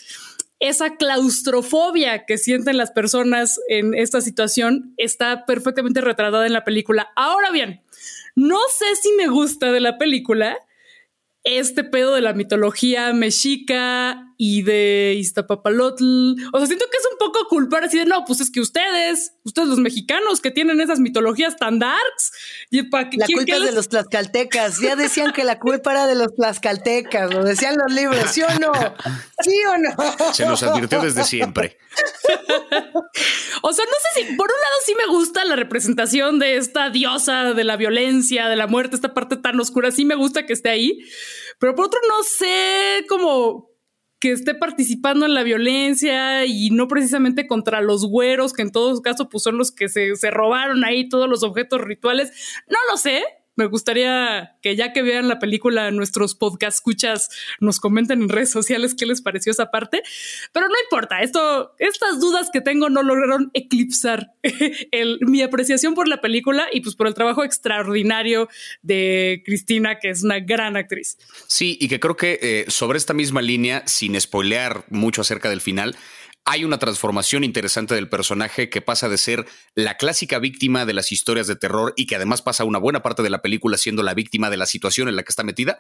[0.62, 7.10] esa claustrofobia que sienten las personas en esta situación está perfectamente retratada en la película.
[7.16, 7.82] Ahora bien,
[8.36, 10.58] no sé si me gusta de la película
[11.44, 16.34] este pedo de la mitología mexica y de Iztapapalotl.
[16.52, 19.34] O sea, siento que es un poco culpar así de no, pues es que ustedes,
[19.44, 22.32] ustedes los mexicanos que tienen esas mitologías tan darks.
[22.72, 24.80] Y para que, la culpa es de los tlaxcaltecas.
[24.80, 28.50] Ya decían que la culpa era de los tlaxcaltecas, lo decían los libros, ¿sí o
[28.60, 28.72] no?
[29.44, 30.34] ¿Sí o no?
[30.34, 31.78] Se nos advirtió desde siempre.
[33.62, 36.90] o sea, no sé si por un lado sí me gusta la representación de esta
[36.90, 40.54] diosa de la violencia, de la muerte, esta parte tan oscura, sí me gusta que
[40.54, 40.98] esté ahí,
[41.60, 43.71] pero por otro no sé cómo
[44.22, 49.02] que esté participando en la violencia y no precisamente contra los güeros, que en todos
[49.02, 52.32] casos pues son los que se, se robaron ahí todos los objetos rituales.
[52.70, 53.24] No lo sé,
[53.62, 58.50] me gustaría que ya que vean la película, nuestros podcast escuchas nos comenten en redes
[58.50, 60.02] sociales qué les pareció esa parte.
[60.52, 64.32] Pero no importa, esto, estas dudas que tengo no lograron eclipsar
[65.22, 68.50] mi apreciación por la película y pues por el trabajo extraordinario
[68.82, 71.20] de Cristina, que es una gran actriz.
[71.48, 75.62] Sí, y que creo que eh, sobre esta misma línea, sin spoilear mucho acerca del
[75.62, 75.96] final,
[76.46, 81.12] hay una transformación interesante del personaje que pasa de ser la clásica víctima de las
[81.12, 84.14] historias de terror y que además pasa una buena parte de la película siendo la
[84.14, 85.80] víctima de la situación en la que está metida,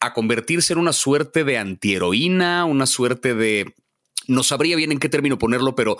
[0.00, 3.74] a convertirse en una suerte de antiheroína, una suerte de...
[4.26, 5.96] No sabría bien en qué término ponerlo, pero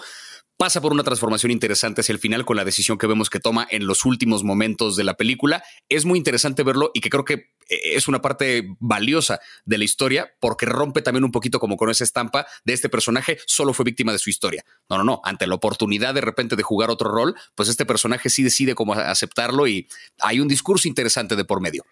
[0.58, 3.66] pasa por una transformación interesante hacia el final con la decisión que vemos que toma
[3.70, 5.62] en los últimos momentos de la película.
[5.88, 7.34] Es muy interesante verlo y que creo que
[7.68, 11.90] eh, es una parte valiosa de la historia porque rompe también un poquito como con
[11.90, 14.64] esa estampa de este personaje solo fue víctima de su historia.
[14.90, 18.28] No, no, no, ante la oportunidad de repente de jugar otro rol, pues este personaje
[18.28, 19.86] sí decide cómo aceptarlo y
[20.18, 21.84] hay un discurso interesante de por medio.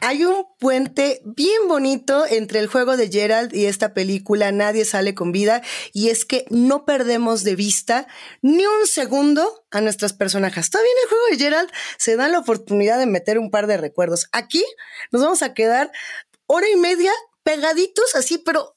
[0.00, 5.14] Hay un puente bien bonito entre el juego de Gerald y esta película Nadie sale
[5.14, 8.06] con vida y es que no perdemos de vista
[8.42, 10.70] ni un segundo a nuestras personajes.
[10.70, 13.76] Todavía en el juego de Gerald se dan la oportunidad de meter un par de
[13.76, 14.28] recuerdos.
[14.32, 14.64] Aquí
[15.12, 15.90] nos vamos a quedar
[16.46, 18.76] hora y media pegaditos así, pero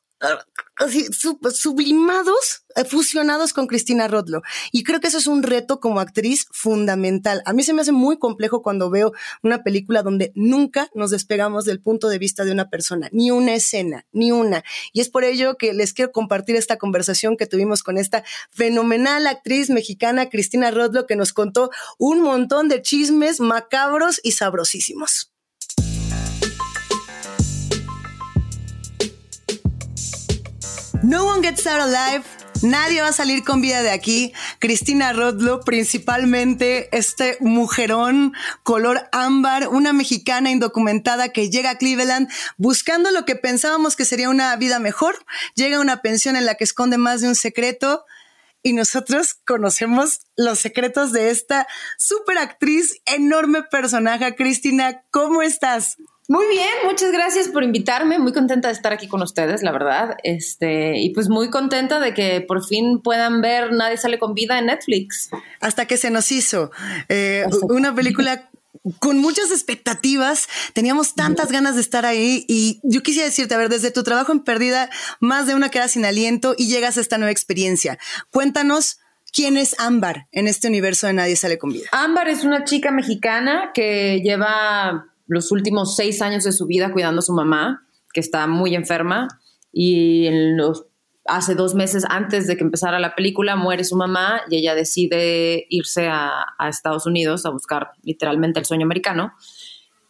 [1.54, 4.42] sublimados, eh, fusionados con Cristina Rodlo.
[4.72, 7.42] Y creo que eso es un reto como actriz fundamental.
[7.46, 9.12] A mí se me hace muy complejo cuando veo
[9.44, 13.54] una película donde nunca nos despegamos del punto de vista de una persona, ni una
[13.54, 14.64] escena, ni una.
[14.94, 19.28] Y es por ello que les quiero compartir esta conversación que tuvimos con esta fenomenal
[19.28, 25.32] actriz mexicana, Cristina Rodlo, que nos contó un montón de chismes macabros y sabrosísimos.
[31.04, 32.26] No one gets out alive.
[32.62, 34.34] Nadie va a salir con vida de aquí.
[34.60, 38.34] Cristina Rodlo, principalmente este mujerón
[38.64, 44.30] color ámbar, una mexicana indocumentada que llega a Cleveland buscando lo que pensábamos que sería
[44.30, 45.16] una vida mejor.
[45.56, 48.06] Llega a una pensión en la que esconde más de un secreto
[48.62, 51.66] y nosotros conocemos los secretos de esta
[51.98, 54.36] super actriz, enorme personaje.
[54.36, 55.96] Cristina, ¿cómo estás?
[56.30, 58.20] Muy bien, muchas gracias por invitarme.
[58.20, 60.16] Muy contenta de estar aquí con ustedes, la verdad.
[60.24, 64.60] Este, y pues muy contenta de que por fin puedan ver Nadie sale con vida
[64.60, 65.32] en Netflix.
[65.60, 66.70] Hasta que se nos hizo
[67.08, 68.48] eh, una película
[69.00, 73.70] con muchas expectativas, teníamos tantas ganas de estar ahí y yo quisiera decirte, a ver,
[73.70, 77.18] desde tu trabajo en Perdida, más de una queda sin aliento y llegas a esta
[77.18, 77.98] nueva experiencia.
[78.30, 79.00] Cuéntanos
[79.34, 81.90] quién es Ámbar en este universo de Nadie sale con vida.
[81.92, 87.20] Ámbar es una chica mexicana que lleva los últimos seis años de su vida cuidando
[87.20, 89.28] a su mamá, que está muy enferma,
[89.72, 90.28] y
[91.26, 95.68] hace dos meses antes de que empezara la película muere su mamá y ella decide
[95.70, 99.34] irse a, Estados Unidos a buscar literalmente el sueño americano.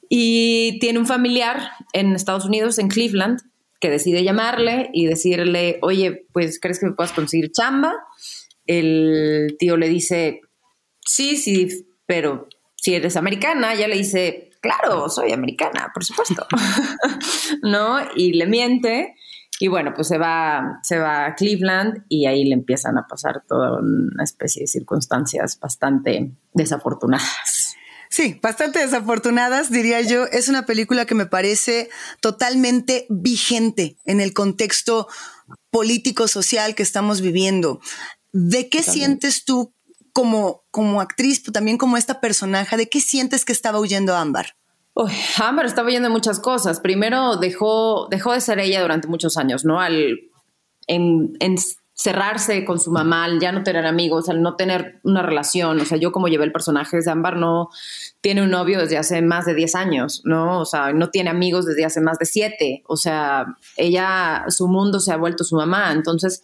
[0.07, 3.41] Y tiene un familiar en Estados Unidos, en Cleveland,
[3.81, 7.93] que decide llamarle y decirle, oye, pues, ¿crees que me puedas conseguir chamba?
[8.65, 10.41] El tío le dice,
[11.01, 16.45] sí, sí, pero si eres americana, ya le dice, claro, soy americana, por supuesto,
[17.63, 17.99] ¿no?
[18.15, 19.15] Y le miente.
[19.61, 23.43] Y bueno, pues se va, se va a Cleveland y ahí le empiezan a pasar
[23.45, 27.75] toda una especie de circunstancias bastante desafortunadas.
[28.09, 30.25] Sí, bastante desafortunadas, diría yo.
[30.25, 31.89] Es una película que me parece
[32.21, 35.07] totalmente vigente en el contexto
[35.71, 37.81] político-social que estamos viviendo.
[38.31, 39.73] ¿De qué sientes tú
[40.13, 44.55] como, como actriz, también como esta personaje, ¿de qué sientes que estaba huyendo Ámbar?
[45.37, 46.79] Ámbar estaba huyendo de muchas cosas.
[46.79, 49.79] Primero dejó, dejó de ser ella durante muchos años, ¿no?
[49.79, 50.19] Al
[50.87, 55.79] encerrarse con su mamá, al ya no tener amigos, al no tener una relación.
[55.79, 57.69] O sea, yo como llevé el personaje de Ámbar no
[58.21, 60.59] tiene un novio desde hace más de 10 años, ¿no?
[60.59, 62.83] O sea, no tiene amigos desde hace más de 7.
[62.87, 63.45] O sea,
[63.77, 65.91] ella, su mundo se ha vuelto su mamá.
[65.91, 66.41] Entonces,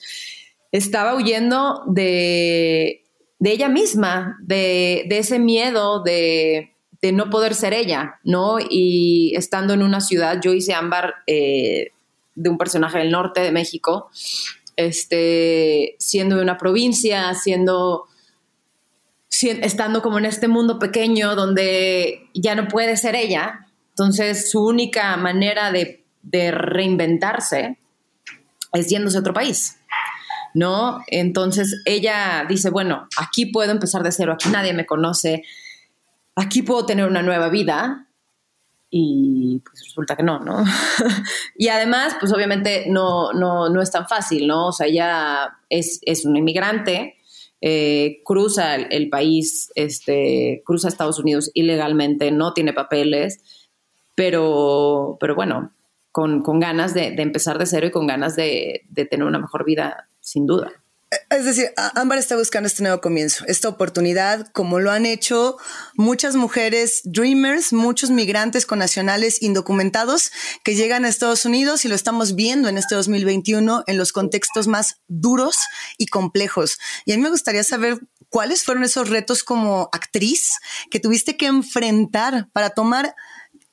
[0.71, 3.04] estaba huyendo de
[3.39, 6.71] de ella misma, de, ese miedo de,
[7.13, 8.57] no poder ser ella, ¿no?
[8.59, 11.91] Y estando en una ciudad, yo hice ámbar eh,
[12.33, 14.09] de un personaje del norte de México,
[14.75, 18.07] este, siendo de una provincia, siendo,
[19.29, 23.67] estando como en este mundo pequeño donde ya no puede ser ella.
[23.89, 27.77] Entonces, su única manera de, de reinventarse
[28.73, 29.77] es yéndose a otro país.
[30.55, 31.01] ¿No?
[31.07, 35.43] Entonces ella dice, bueno, aquí puedo empezar de cero, aquí nadie me conoce,
[36.35, 38.07] aquí puedo tener una nueva vida,
[38.89, 40.63] y pues resulta que no, ¿no?
[41.57, 44.67] y además, pues obviamente no, no, no es tan fácil, ¿no?
[44.67, 47.17] O sea, ella es, es una inmigrante,
[47.59, 53.41] eh, cruza el, país, este, cruza Estados Unidos ilegalmente, no tiene papeles,
[54.15, 55.73] pero, pero bueno,
[56.13, 59.39] con, con ganas de, de, empezar de cero y con ganas de, de tener una
[59.39, 60.71] mejor vida, sin duda.
[61.29, 65.57] Es decir, Ámbar está buscando este nuevo comienzo, esta oportunidad, como lo han hecho
[65.93, 70.31] muchas mujeres dreamers, muchos migrantes con nacionales indocumentados
[70.63, 74.67] que llegan a Estados Unidos y lo estamos viendo en este 2021 en los contextos
[74.67, 75.55] más duros
[75.97, 76.79] y complejos.
[77.05, 80.53] Y a mí me gustaría saber cuáles fueron esos retos como actriz
[80.89, 83.15] que tuviste que enfrentar para tomar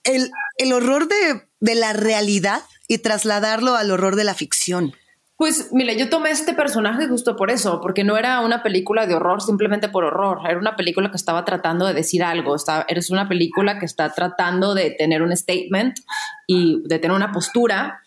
[0.04, 4.94] el, el horror de, de la realidad y trasladarlo al horror de la ficción.
[5.42, 9.16] Pues mira, yo tomé este personaje justo por eso, porque no era una película de
[9.16, 12.54] horror simplemente por horror, era una película que estaba tratando de decir algo,
[12.86, 15.98] eres una película que está tratando de tener un statement
[16.46, 18.02] y de tener una postura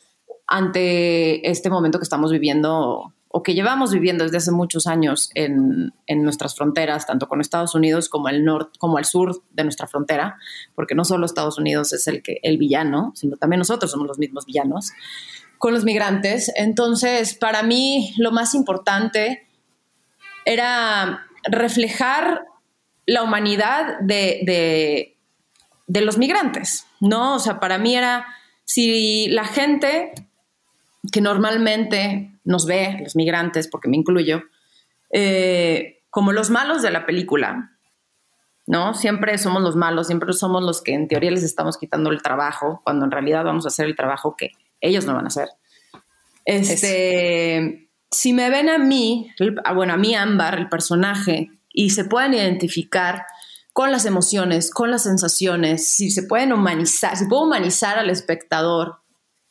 [0.48, 5.92] ante este momento que estamos viviendo o que llevamos viviendo desde hace muchos años en,
[6.08, 9.88] en nuestras fronteras, tanto con Estados Unidos como el norte, como el sur de nuestra
[9.88, 10.38] frontera,
[10.74, 14.20] porque no solo Estados Unidos es el que el villano, sino también nosotros somos los
[14.20, 14.94] mismos villanos
[15.58, 16.52] con los migrantes.
[16.56, 19.48] Entonces, para mí lo más importante
[20.46, 22.46] era reflejar
[23.06, 25.16] la humanidad de,
[25.88, 27.36] de, los migrantes, ¿no?
[27.36, 28.26] O sea, para mí era,
[28.64, 30.14] si la gente
[31.12, 34.44] que normalmente nos ve, los migrantes, porque me incluyo,
[35.12, 37.78] eh, como los malos de la película,
[38.68, 38.96] ¿no?
[38.96, 42.82] Siempre somos los malos, siempre somos los que en teoría les estamos quitando el trabajo,
[42.84, 44.52] cuando en realidad vamos a hacer el trabajo que
[44.88, 45.50] ellos no van a hacer.
[46.46, 49.32] Este, si me ven a mí,
[49.64, 53.26] ah, bueno, a mí Ámbar, el personaje, y se pueden identificar
[53.74, 59.02] con las emociones, con las sensaciones, si se pueden humanizar, si puedo humanizar al espectador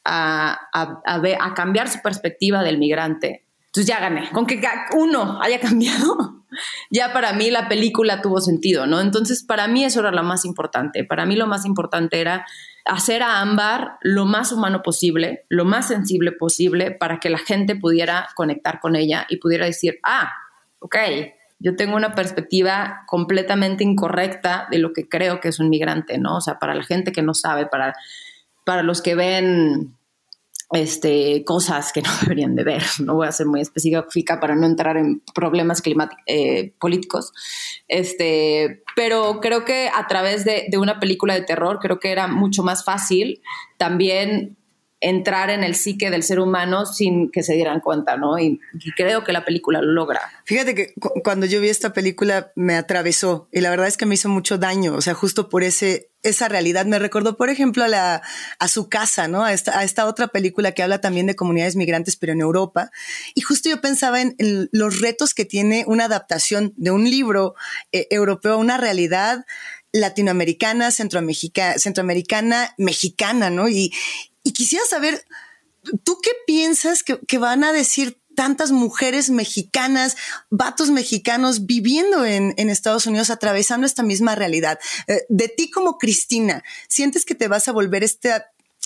[0.05, 3.45] a, a cambiar su perspectiva del migrante,
[3.75, 4.31] entonces ya gané.
[4.31, 4.63] Con que
[4.97, 6.45] uno haya cambiado,
[6.91, 9.01] ya para mí la película tuvo sentido, ¿no?
[9.01, 11.05] Entonces para mí eso era lo más importante.
[11.05, 12.47] Para mí lo más importante era
[12.85, 17.77] hacer a Ámbar lo más humano posible, lo más sensible posible, para que la gente
[17.77, 20.33] pudiera conectar con ella y pudiera decir, ah,
[20.81, 20.97] ok,
[21.59, 26.37] yo tengo una perspectiva completamente incorrecta de lo que creo que es un migrante, ¿no?
[26.37, 27.95] O sea, para la gente que no sabe, para,
[28.65, 29.97] para los que ven
[30.73, 32.83] este, cosas que no deberían de ver.
[33.01, 35.83] No voy a ser muy específica para no entrar en problemas
[36.27, 37.33] eh, políticos.
[37.89, 42.27] Este, pero creo que a través de, de, una película de terror, creo que era
[42.27, 43.43] mucho más fácil
[43.77, 44.57] también
[45.05, 48.39] entrar en el psique del ser humano sin que se dieran cuenta, ¿no?
[48.39, 48.59] Y,
[48.97, 50.21] creo que la película lo logra.
[50.45, 54.15] Fíjate que cuando yo vi esta película me atravesó y la verdad es que me
[54.15, 57.89] hizo mucho daño, o sea, justo por ese esa realidad me recordó, por ejemplo, a,
[57.89, 58.23] la,
[58.59, 59.45] a su casa, ¿no?
[59.45, 62.91] A esta, a esta otra película que habla también de comunidades migrantes, pero en Europa.
[63.35, 64.35] Y justo yo pensaba en,
[64.73, 67.57] los retos que tiene una adaptación de un libro
[67.93, 69.45] eh, europeo a una realidad
[69.93, 73.69] latinoamericana, centroamericana, mexicana, ¿no?
[73.69, 73.93] Y,
[74.33, 75.25] y quisiera saber,
[76.05, 80.17] ¿tú qué piensas que, van a decir tantas mujeres mexicanas,
[80.51, 84.81] vatos mexicanos viviendo en, Estados Unidos, atravesando esta misma realidad.
[85.07, 88.33] Eh, de ti como Cristina, ¿sientes que te vas a volver este,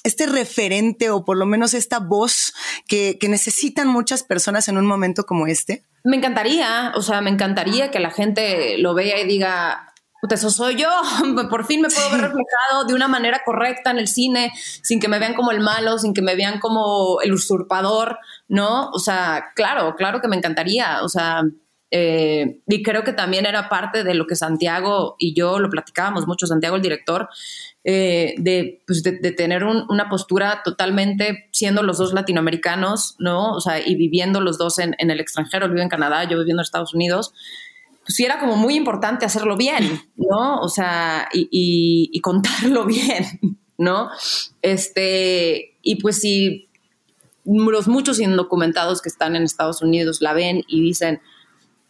[0.04, 2.52] este referente o por lo menos esta voz
[2.86, 5.82] que, que necesitan muchas personas en un momento como este?
[6.04, 9.87] Me encantaría, o sea, me encantaría que la gente lo vea y diga,
[10.30, 10.88] eso soy yo,
[11.50, 14.52] por fin me puedo ver reflejado de una manera correcta en el cine,
[14.82, 18.90] sin que me vean como el malo, sin que me vean como el usurpador, ¿no?
[18.90, 21.42] O sea, claro, claro que me encantaría, o sea,
[21.90, 26.26] eh, y creo que también era parte de lo que Santiago y yo lo platicábamos
[26.26, 27.28] mucho, Santiago el director,
[27.84, 28.34] eh,
[28.86, 33.52] pues, de, de, tener una postura totalmente siendo los dos latinoamericanos, ¿no?
[33.52, 36.38] O sea, y viviendo los dos en, en el extranjero, él vive en Canadá, yo
[36.38, 37.32] viviendo en Estados Unidos
[38.08, 40.60] pues sí era como muy importante hacerlo bien, ¿no?
[40.62, 44.08] O sea, y, contarlo bien, ¿no?
[44.62, 46.70] Este, y pues si
[47.44, 51.20] los muchos indocumentados que están en Estados Unidos la ven y dicen,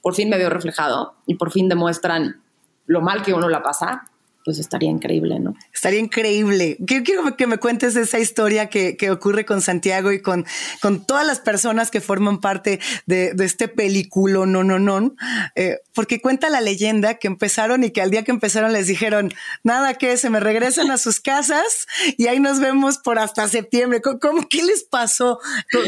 [0.03, 2.43] por fin me veo reflejado y por fin demuestran
[2.87, 4.08] lo mal que uno la pasa,
[4.49, 5.55] pues estaría increíble, ¿no?
[5.75, 6.79] Estaría increíble.
[6.87, 10.47] Quiero, que me cuentes esa historia que, ocurre con Santiago y con,
[10.81, 15.15] con todas las personas que forman parte de, este película, no, no, no,
[15.55, 19.35] eh, porque cuenta la leyenda que empezaron y que al día que empezaron les dijeron,
[19.65, 24.01] nada que se me regresan a sus casas y ahí nos vemos por hasta septiembre.
[24.01, 25.41] ¿Cómo, qué les pasó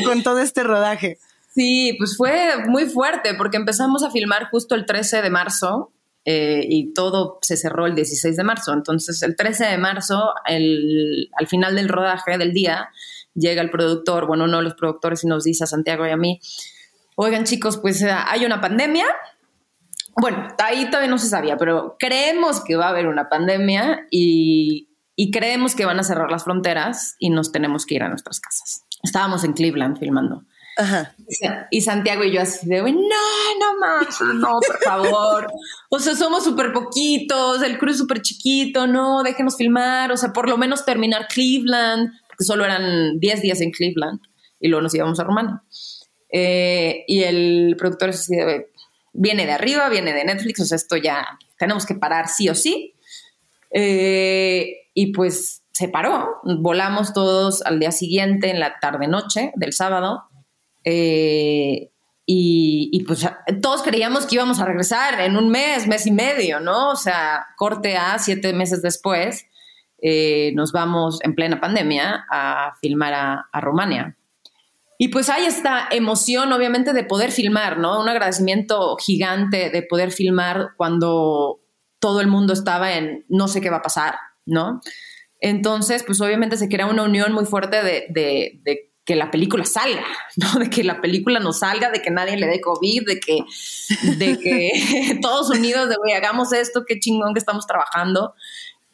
[0.04, 1.16] con todo este rodaje?
[1.54, 6.64] Sí, pues fue muy fuerte porque empezamos a filmar justo el 13 de marzo eh,
[6.68, 8.72] y todo se cerró el 16 de marzo.
[8.72, 12.90] Entonces, el 13 de marzo, al final del rodaje del día,
[13.34, 16.16] llega el productor, bueno, uno de los productores, y nos dice a Santiago y a
[16.16, 16.40] mí,
[17.16, 19.06] oigan chicos, pues eh, hay una pandemia.
[20.20, 24.88] Bueno, ahí todavía no se sabía, pero creemos que va a haber una pandemia y,
[25.16, 28.40] y creemos que van a cerrar las fronteras y nos tenemos que ir a nuestras
[28.40, 28.84] casas.
[29.02, 30.44] Estábamos en Cleveland filmando.
[31.70, 35.52] Y Santiago y yo así de, no, no más, no, por favor.
[35.88, 40.32] o sea, somos súper poquitos, el crew es súper chiquito, no, déjenos filmar, o sea,
[40.32, 44.20] por lo menos terminar Cleveland, porque solo eran 10 días en Cleveland
[44.58, 45.62] y luego nos íbamos a Rumania.
[46.32, 48.70] Eh, y el productor es así de,
[49.12, 51.26] viene de arriba, viene de Netflix, o sea, esto ya
[51.58, 52.94] tenemos que parar sí o sí.
[53.72, 60.24] Eh, y pues se paró, volamos todos al día siguiente, en la tarde-noche del sábado,
[60.84, 61.90] eh,
[62.32, 63.26] y, pues
[63.60, 66.90] todos creíamos que íbamos a regresar en un mes, mes y medio, ¿no?
[66.90, 69.46] O sea, corte a siete meses después,
[70.00, 74.16] eh, nos vamos en plena pandemia a filmar a, a Rumania.
[74.96, 78.00] Y pues hay esta emoción, obviamente, de poder filmar, ¿no?
[78.00, 81.60] Un agradecimiento gigante de poder filmar cuando
[81.98, 84.16] todo el mundo estaba en no sé qué va a pasar,
[84.46, 84.80] ¿no?
[85.40, 89.64] Entonces, pues obviamente se crea una unión muy fuerte de, de, de que la película
[89.64, 90.04] salga,
[90.36, 90.60] ¿no?
[90.60, 93.40] De que la película no salga, de que nadie le dé COVID, de que,
[94.18, 98.34] de que todos unidos, de, güey, hagamos esto, qué chingón que estamos trabajando.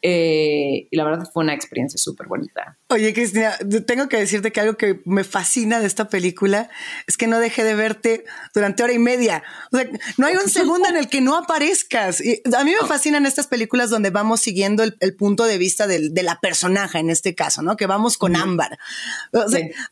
[0.09, 2.77] Eh, y la verdad fue una experiencia súper bonita.
[2.87, 6.69] Oye, Cristina, tengo que decirte que algo que me fascina de esta película
[7.07, 9.43] es que no dejé de verte durante hora y media.
[9.69, 12.21] O sea, no hay un segundo en el que no aparezcas.
[12.21, 16.23] Y a mí me fascinan estas películas donde vamos siguiendo el, punto de vista de
[16.23, 17.75] la personaje en este caso, ¿no?
[17.75, 18.79] Que vamos con Ámbar.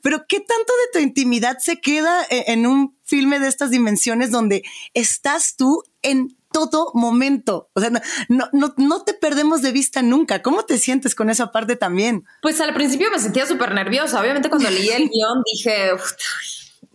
[0.02, 4.32] Pero ¿qué tanto de tu intimidad se queda e, en un filme de estas dimensiones
[4.32, 4.64] donde
[4.94, 7.70] estás tú en todo momento.
[7.74, 7.90] O sea,
[8.30, 10.42] no, no, no te perdemos de vista nunca.
[10.42, 12.24] ¿Cómo te sientes con esa parte también?
[12.42, 14.20] Pues al principio me sentía súper nerviosa.
[14.22, 15.92] Obviamente cuando leí el guion dije,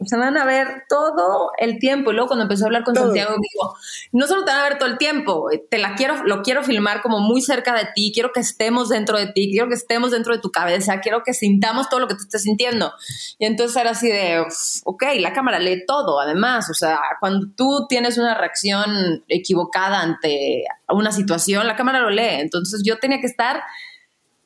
[0.04, 2.10] se van a ver todo el tiempo.
[2.10, 3.74] Y luego cuando empezó a hablar con Santiago, digo,
[4.12, 7.02] no solo te van a ver todo el tiempo, te la quiero, lo quiero filmar
[7.02, 10.34] como muy cerca de ti, quiero que estemos dentro de ti, quiero que estemos dentro
[10.34, 12.92] de tu cabeza, quiero que sintamos todo lo que tú estés sintiendo.
[13.38, 14.44] Y entonces era así de,
[14.84, 20.64] ok, la cámara lee todo, además, o sea, cuando tú tienes una reacción equivocada ante
[20.88, 22.40] una situación, la cámara lo lee.
[22.40, 23.62] Entonces yo tenía que estar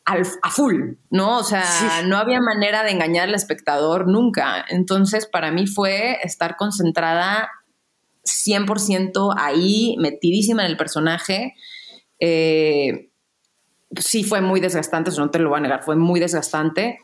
[0.05, 1.39] a full, ¿no?
[1.39, 1.65] O sea,
[2.07, 4.65] no había manera de engañar al espectador nunca.
[4.69, 7.49] Entonces, para mí fue estar concentrada
[8.25, 11.55] 100% ahí, metidísima en el personaje.
[12.21, 13.11] Eh,
[13.99, 16.99] sí fue muy desgastante, eso no te lo voy a negar, fue muy desgastante,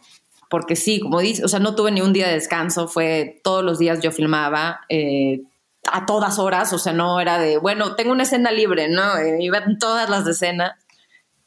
[0.50, 3.64] porque sí, como dices, o sea, no tuve ni un día de descanso, fue todos
[3.64, 4.80] los días yo filmaba.
[4.88, 5.42] Eh,
[5.90, 9.16] a todas horas, o sea, no era de, bueno, tengo una escena libre, ¿no?
[9.16, 10.74] Eh, iba en todas las escenas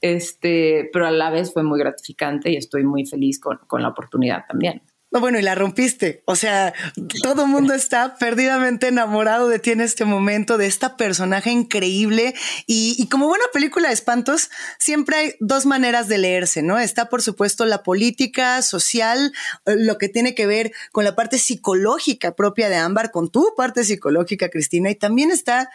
[0.04, 3.88] este, pero a la vez fue muy gratificante y estoy muy feliz con, con la
[3.88, 4.82] oportunidad también.
[5.12, 6.24] No, bueno, y la rompiste.
[6.26, 6.74] O sea,
[7.22, 12.34] todo el mundo está perdidamente enamorado de ti en este momento, de esta personaje increíble.
[12.68, 16.80] Y, y, como buena película de espantos, siempre hay dos maneras de leerse, ¿no?
[16.80, 19.32] Está, por supuesto, la política, social,
[19.66, 23.54] eh, lo que tiene que ver con la parte psicológica propia de Ámbar, con tu
[23.56, 25.70] parte psicológica, Cristina, y también está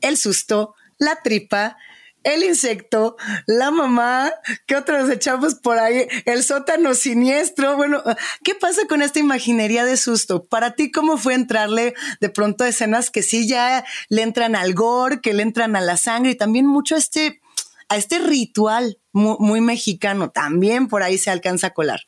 [0.00, 1.76] el susto, la tripa,
[2.24, 3.16] el insecto,
[3.46, 4.32] la mamá,
[4.66, 6.06] ¿qué otros echamos por ahí?
[6.24, 7.76] El sótano siniestro.
[7.76, 8.02] Bueno,
[8.42, 10.44] ¿qué pasa con esta imaginería de susto?
[10.44, 14.74] Para ti, ¿cómo fue entrarle de pronto a escenas que sí ya le entran al
[14.74, 17.40] gore, que le entran a la sangre y también mucho a este,
[17.88, 20.30] a este ritual muy, mexicano?
[20.30, 22.00] También por ahí se alcanza a colar.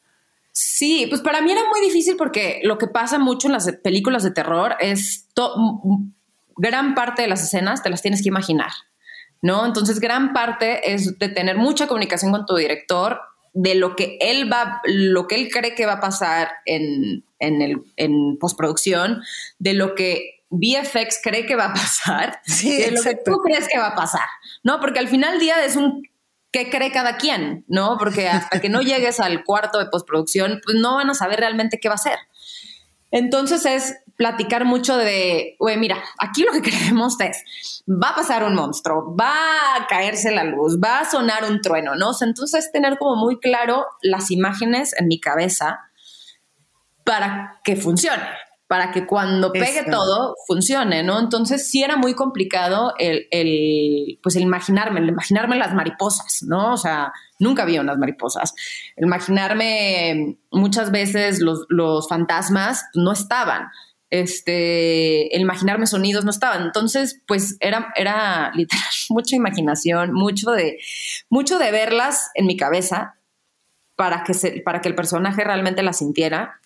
[0.53, 4.23] Sí, pues para mí era muy difícil porque lo que pasa mucho en las películas
[4.23, 5.27] de terror es
[6.57, 8.71] gran parte de las escenas te las tienes que imaginar.
[9.43, 9.65] ¿No?
[9.67, 13.21] Entonces, gran parte es de tener mucha comunicación con tu director
[13.53, 17.63] de lo que él va, lo que él cree que va a pasar en, en,
[17.63, 19.23] el, en postproducción,
[19.59, 23.79] de lo que VFX cree que va a pasar, de lo que tú crees que
[23.79, 24.29] va a pasar,
[24.63, 24.81] ¿no?
[24.81, 26.03] Porque al final del día es un
[26.53, 27.97] qué cree cada quien, ¿no?
[27.99, 31.79] Porque hasta que no llegues al cuarto de postproducción, pues no van a saber realmente
[31.81, 32.19] qué va a ser.
[33.11, 37.45] Entonces es platicar mucho de, güey, mira, aquí lo que queremos es,
[37.89, 41.95] va a pasar un monstruo, va a caerse la luz, va a sonar un trueno,
[41.95, 42.11] ¿no?
[42.21, 45.81] entonces tener como muy claro las imágenes en mi cabeza
[47.05, 48.25] para que funcione,
[48.67, 51.21] para que cuando pegue todo funcione, ¿no?
[51.21, 56.73] Entonces sí era muy complicado el, el, pues el imaginarme, el imaginarme las mariposas, ¿no?
[56.73, 58.55] O sea, nunca vi unas mariposas.
[58.97, 63.69] imaginarme muchas veces los, los fantasmas no estaban
[64.11, 66.63] este, el imaginarme sonidos no estaban.
[66.63, 70.79] Entonces, pues era, era literal mucha imaginación, mucho de,
[71.29, 73.17] mucho de verlas en mi cabeza
[73.97, 76.61] para que, se, para que el personaje realmente las sintiera.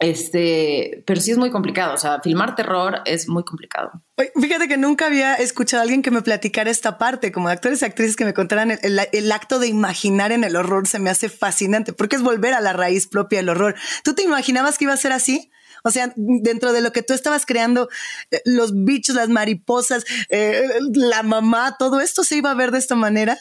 [0.00, 1.94] Este, pero sí es muy complicado.
[1.94, 3.92] O sea, filmar terror es muy complicado.
[4.40, 7.84] Fíjate que nunca había escuchado a alguien que me platicara esta parte, como actores y
[7.84, 11.92] actrices que me contaran el, acto de imaginar en el horror se me hace fascinante
[11.92, 13.76] porque es volver a la raíz propia del horror.
[14.02, 15.50] ¿Tú te imaginabas que iba a ser así?
[15.84, 17.90] O sea, dentro de lo que tú estabas creando,
[18.30, 20.62] eh, los bichos, las mariposas, eh,
[20.94, 23.38] la mamá, todo esto se iba a ver de esta manera.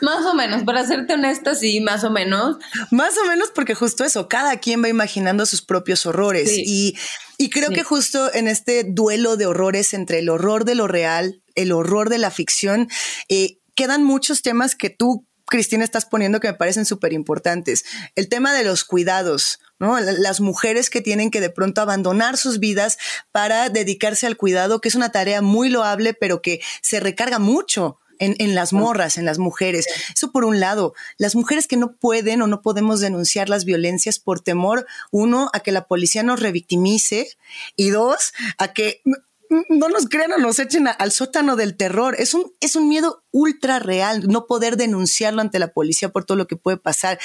[0.00, 2.56] Más o menos, para serte honesta, sí, más o menos.
[2.90, 6.96] Más o menos porque justo eso, cada quien va imaginando sus propios horrores y,
[7.50, 11.72] creo que justo en este duelo de horrores entre el horror de lo real, el
[11.72, 12.88] horror de la ficción,
[13.28, 17.84] eh, quedan muchos temas que tú, Cristina, estás poniendo que me parecen súper importantes.
[18.14, 20.00] El tema de los cuidados, ¿no?
[20.00, 22.96] Las mujeres que tienen que de pronto abandonar sus vidas
[23.32, 27.98] para dedicarse al cuidado, que es una tarea muy loable, pero que se recarga mucho
[28.20, 29.86] en, las morras, en las mujeres.
[30.14, 34.18] Eso por un lado, las mujeres que no pueden o no podemos denunciar las violencias
[34.18, 37.28] por temor, uno, a que la policía nos revictimice
[37.76, 39.02] y dos, a que
[39.68, 42.14] no nos crean o nos echen al sótano del terror.
[42.18, 46.36] Es un, es un miedo ultra real, no poder denunciarlo ante la policía por todo
[46.36, 47.18] lo que puede pasar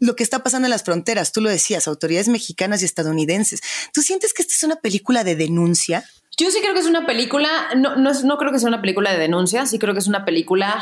[0.00, 1.32] lo que está pasando en las fronteras.
[1.32, 3.60] Tú lo decías, autoridades mexicanas y estadounidenses.
[3.92, 6.04] ¿Tú sientes que esta es una película de denuncia?
[6.36, 9.12] Yo sí creo que es una película, no, no, no creo que sea una película
[9.12, 10.80] de denuncia, sí creo que es una película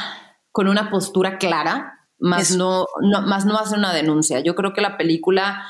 [0.53, 4.41] con una postura clara, más no, no, más no hace una denuncia.
[4.41, 5.67] Yo creo que la película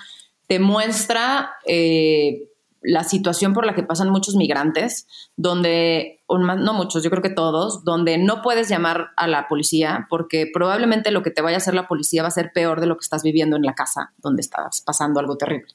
[0.48, 2.48] te muestra eh,
[2.86, 7.84] la situación por la que pasan muchos migrantes, donde, no muchos, yo creo que todos,
[7.84, 11.74] donde no puedes llamar a la policía porque probablemente lo que te vaya a hacer
[11.74, 14.40] la policía va a ser peor de lo que estás viviendo en la casa donde
[14.40, 15.74] estás pasando algo terrible.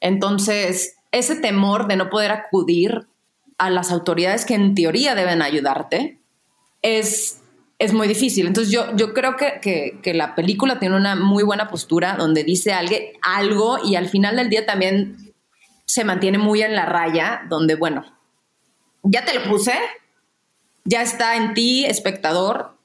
[0.00, 3.06] Entonces, ese temor de no poder acudir
[3.58, 6.18] a las autoridades que en teoría deben ayudarte
[6.80, 7.42] es,
[7.78, 8.46] es muy difícil.
[8.46, 12.72] Entonces yo, yo creo que, que, la película tiene una muy buena postura donde dice
[13.22, 15.27] algo y al final del día también
[15.88, 18.04] se mantiene muy en la raya, donde, bueno,
[19.02, 19.72] ya te lo puse,
[20.84, 22.76] ya está en ti, espectador,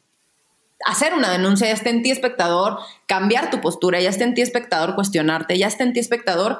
[0.85, 4.41] hacer una denuncia, ya está en ti, espectador, cambiar tu postura, ya está en ti,
[4.41, 6.59] espectador, cuestionarte, ya está en ti, espectador,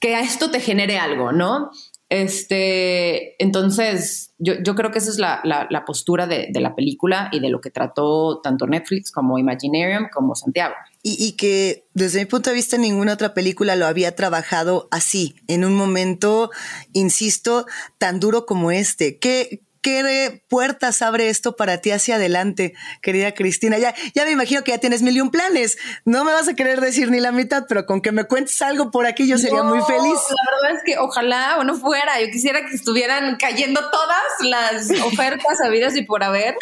[0.00, 1.72] que a esto te genere algo, ¿no?
[2.10, 7.60] Este, entonces, yo, creo que esa es la, postura de, la película y de lo
[7.60, 10.74] que trató tanto Netflix como Imaginarium como Santiago.
[11.02, 15.36] Y, y, que desde mi punto de vista ninguna otra película lo había trabajado así,
[15.48, 16.50] en un momento,
[16.92, 17.66] insisto,
[17.98, 19.18] tan duro como este.
[19.18, 23.78] ¿Qué, ¿Qué puertas abre esto para ti hacia adelante, querida Cristina?
[23.78, 25.78] Ya, ya me imagino que ya tienes mil y un planes.
[26.04, 28.90] No me vas a querer decir ni la mitad, pero con que me cuentes algo
[28.90, 30.02] por aquí yo sería muy feliz.
[30.02, 32.20] La verdad es que ojalá o no fuera.
[32.20, 36.56] Yo quisiera que estuvieran cayendo todas las ofertas habidas y por haber.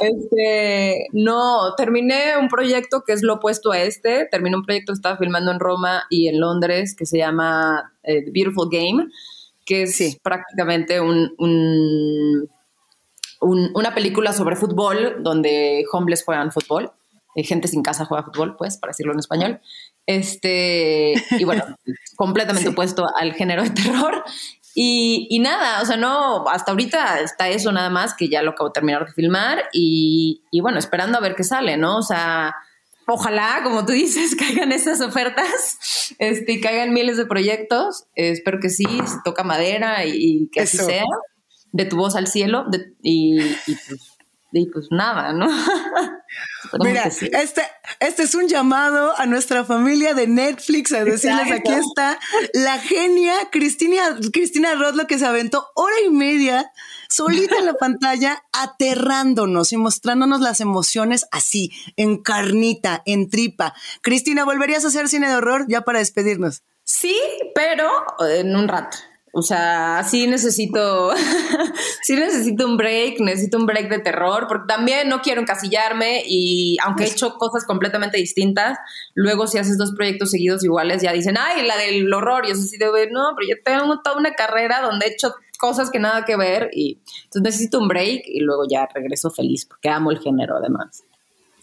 [0.00, 4.26] Este, no, terminé un proyecto que es lo opuesto a este.
[4.30, 8.24] Terminé un proyecto que estaba filmando en Roma y en Londres que se llama eh,
[8.30, 9.06] Beautiful Game,
[9.64, 12.48] que es prácticamente un
[13.40, 16.92] una película sobre fútbol donde homeless juegan fútbol,
[17.34, 19.60] eh, gente sin casa juega fútbol, pues, para decirlo en español.
[20.06, 21.64] Este, y bueno,
[22.16, 24.24] completamente opuesto al género de terror.
[24.74, 28.68] Y, nada, o sea, no, hasta ahorita está eso nada más, que ya lo acabo
[28.68, 31.98] de terminar de filmar y, bueno, esperando a ver qué sale, ¿no?
[31.98, 32.54] O sea,
[33.06, 38.04] ojalá, como tú dices, caigan esas ofertas este, y caigan miles de proyectos.
[38.14, 41.04] espero que sí, se toca madera y, que así sea
[41.72, 42.66] de tu voz al cielo
[43.02, 44.18] y, pues,
[44.52, 45.46] y, pues, nada, ¿no?
[46.80, 47.62] Mira, este,
[48.00, 52.18] este es un llamado a nuestra familia de Netflix a decirles aquí está
[52.54, 56.70] la genia Cristina, Cristina Rodlo que se aventó hora y media
[57.08, 63.74] solita en la pantalla aterrándonos y mostrándonos las emociones así, en carnita, en tripa.
[64.02, 66.62] Cristina, ¿volverías a hacer cine de horror ya para despedirnos?
[66.84, 67.18] Sí,
[67.54, 67.88] pero
[68.30, 68.96] en un rato.
[69.38, 71.12] O sea, sí necesito,
[72.02, 76.76] sí necesito un break, necesito un break de terror, porque también no quiero encasillarme y
[76.84, 78.78] aunque he hecho cosas completamente distintas,
[79.14, 82.62] luego si haces dos proyectos seguidos iguales ya dicen, ay, la del horror, y eso
[82.62, 86.24] sí debe, no, pero yo tengo toda una carrera donde he hecho cosas que nada
[86.24, 90.18] que ver y entonces necesito un break y luego ya regreso feliz porque amo el
[90.18, 91.04] género además.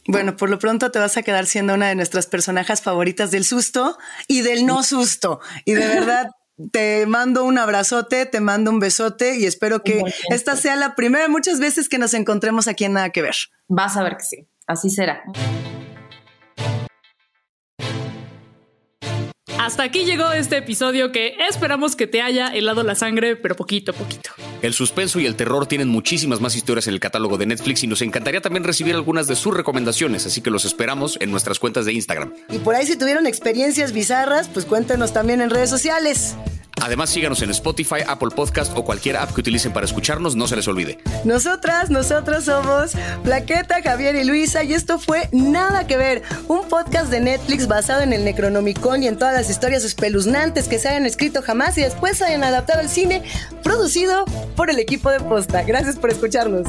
[0.07, 3.43] Bueno, por lo pronto te vas a quedar siendo una de nuestras personajes favoritas del
[3.43, 3.97] susto
[4.28, 5.39] y del no susto.
[5.65, 6.30] Y de verdad,
[6.72, 11.28] te mando un abrazote, te mando un besote y espero que esta sea la primera
[11.28, 13.36] muchas veces que nos encontremos aquí en Nada que Ver.
[13.68, 15.24] Vas a ver que sí, así será.
[19.66, 23.93] Hasta aquí llegó este episodio que esperamos que te haya helado la sangre, pero poquito
[23.93, 24.30] a poquito.
[24.61, 27.88] El suspenso y el terror tienen muchísimas más historias en el catálogo de Netflix y
[27.88, 31.86] nos encantaría también recibir algunas de sus recomendaciones, así que los esperamos en nuestras cuentas
[31.88, 32.32] de Instagram.
[32.49, 36.36] Y por ahí si tuvieron experiencias bizarras, pues cuéntenos también en redes sociales.
[36.86, 40.55] Además, síganos en Spotify, Apple Podcast o cualquier app que utilicen para escucharnos, no se
[40.55, 40.99] les olvide.
[41.23, 42.91] Nosotras, nosotros somos
[43.23, 48.03] Plaqueta, Javier y Luisa y esto fue Nada que ver, un podcast de Netflix basado
[48.03, 51.81] en el Necronomicon y en todas las historias espeluznantes que se hayan escrito jamás y
[51.81, 53.23] después se hayan adaptado al cine,
[53.63, 54.25] producido
[54.55, 55.63] por el equipo de Posta.
[55.63, 56.67] Gracias por escucharnos.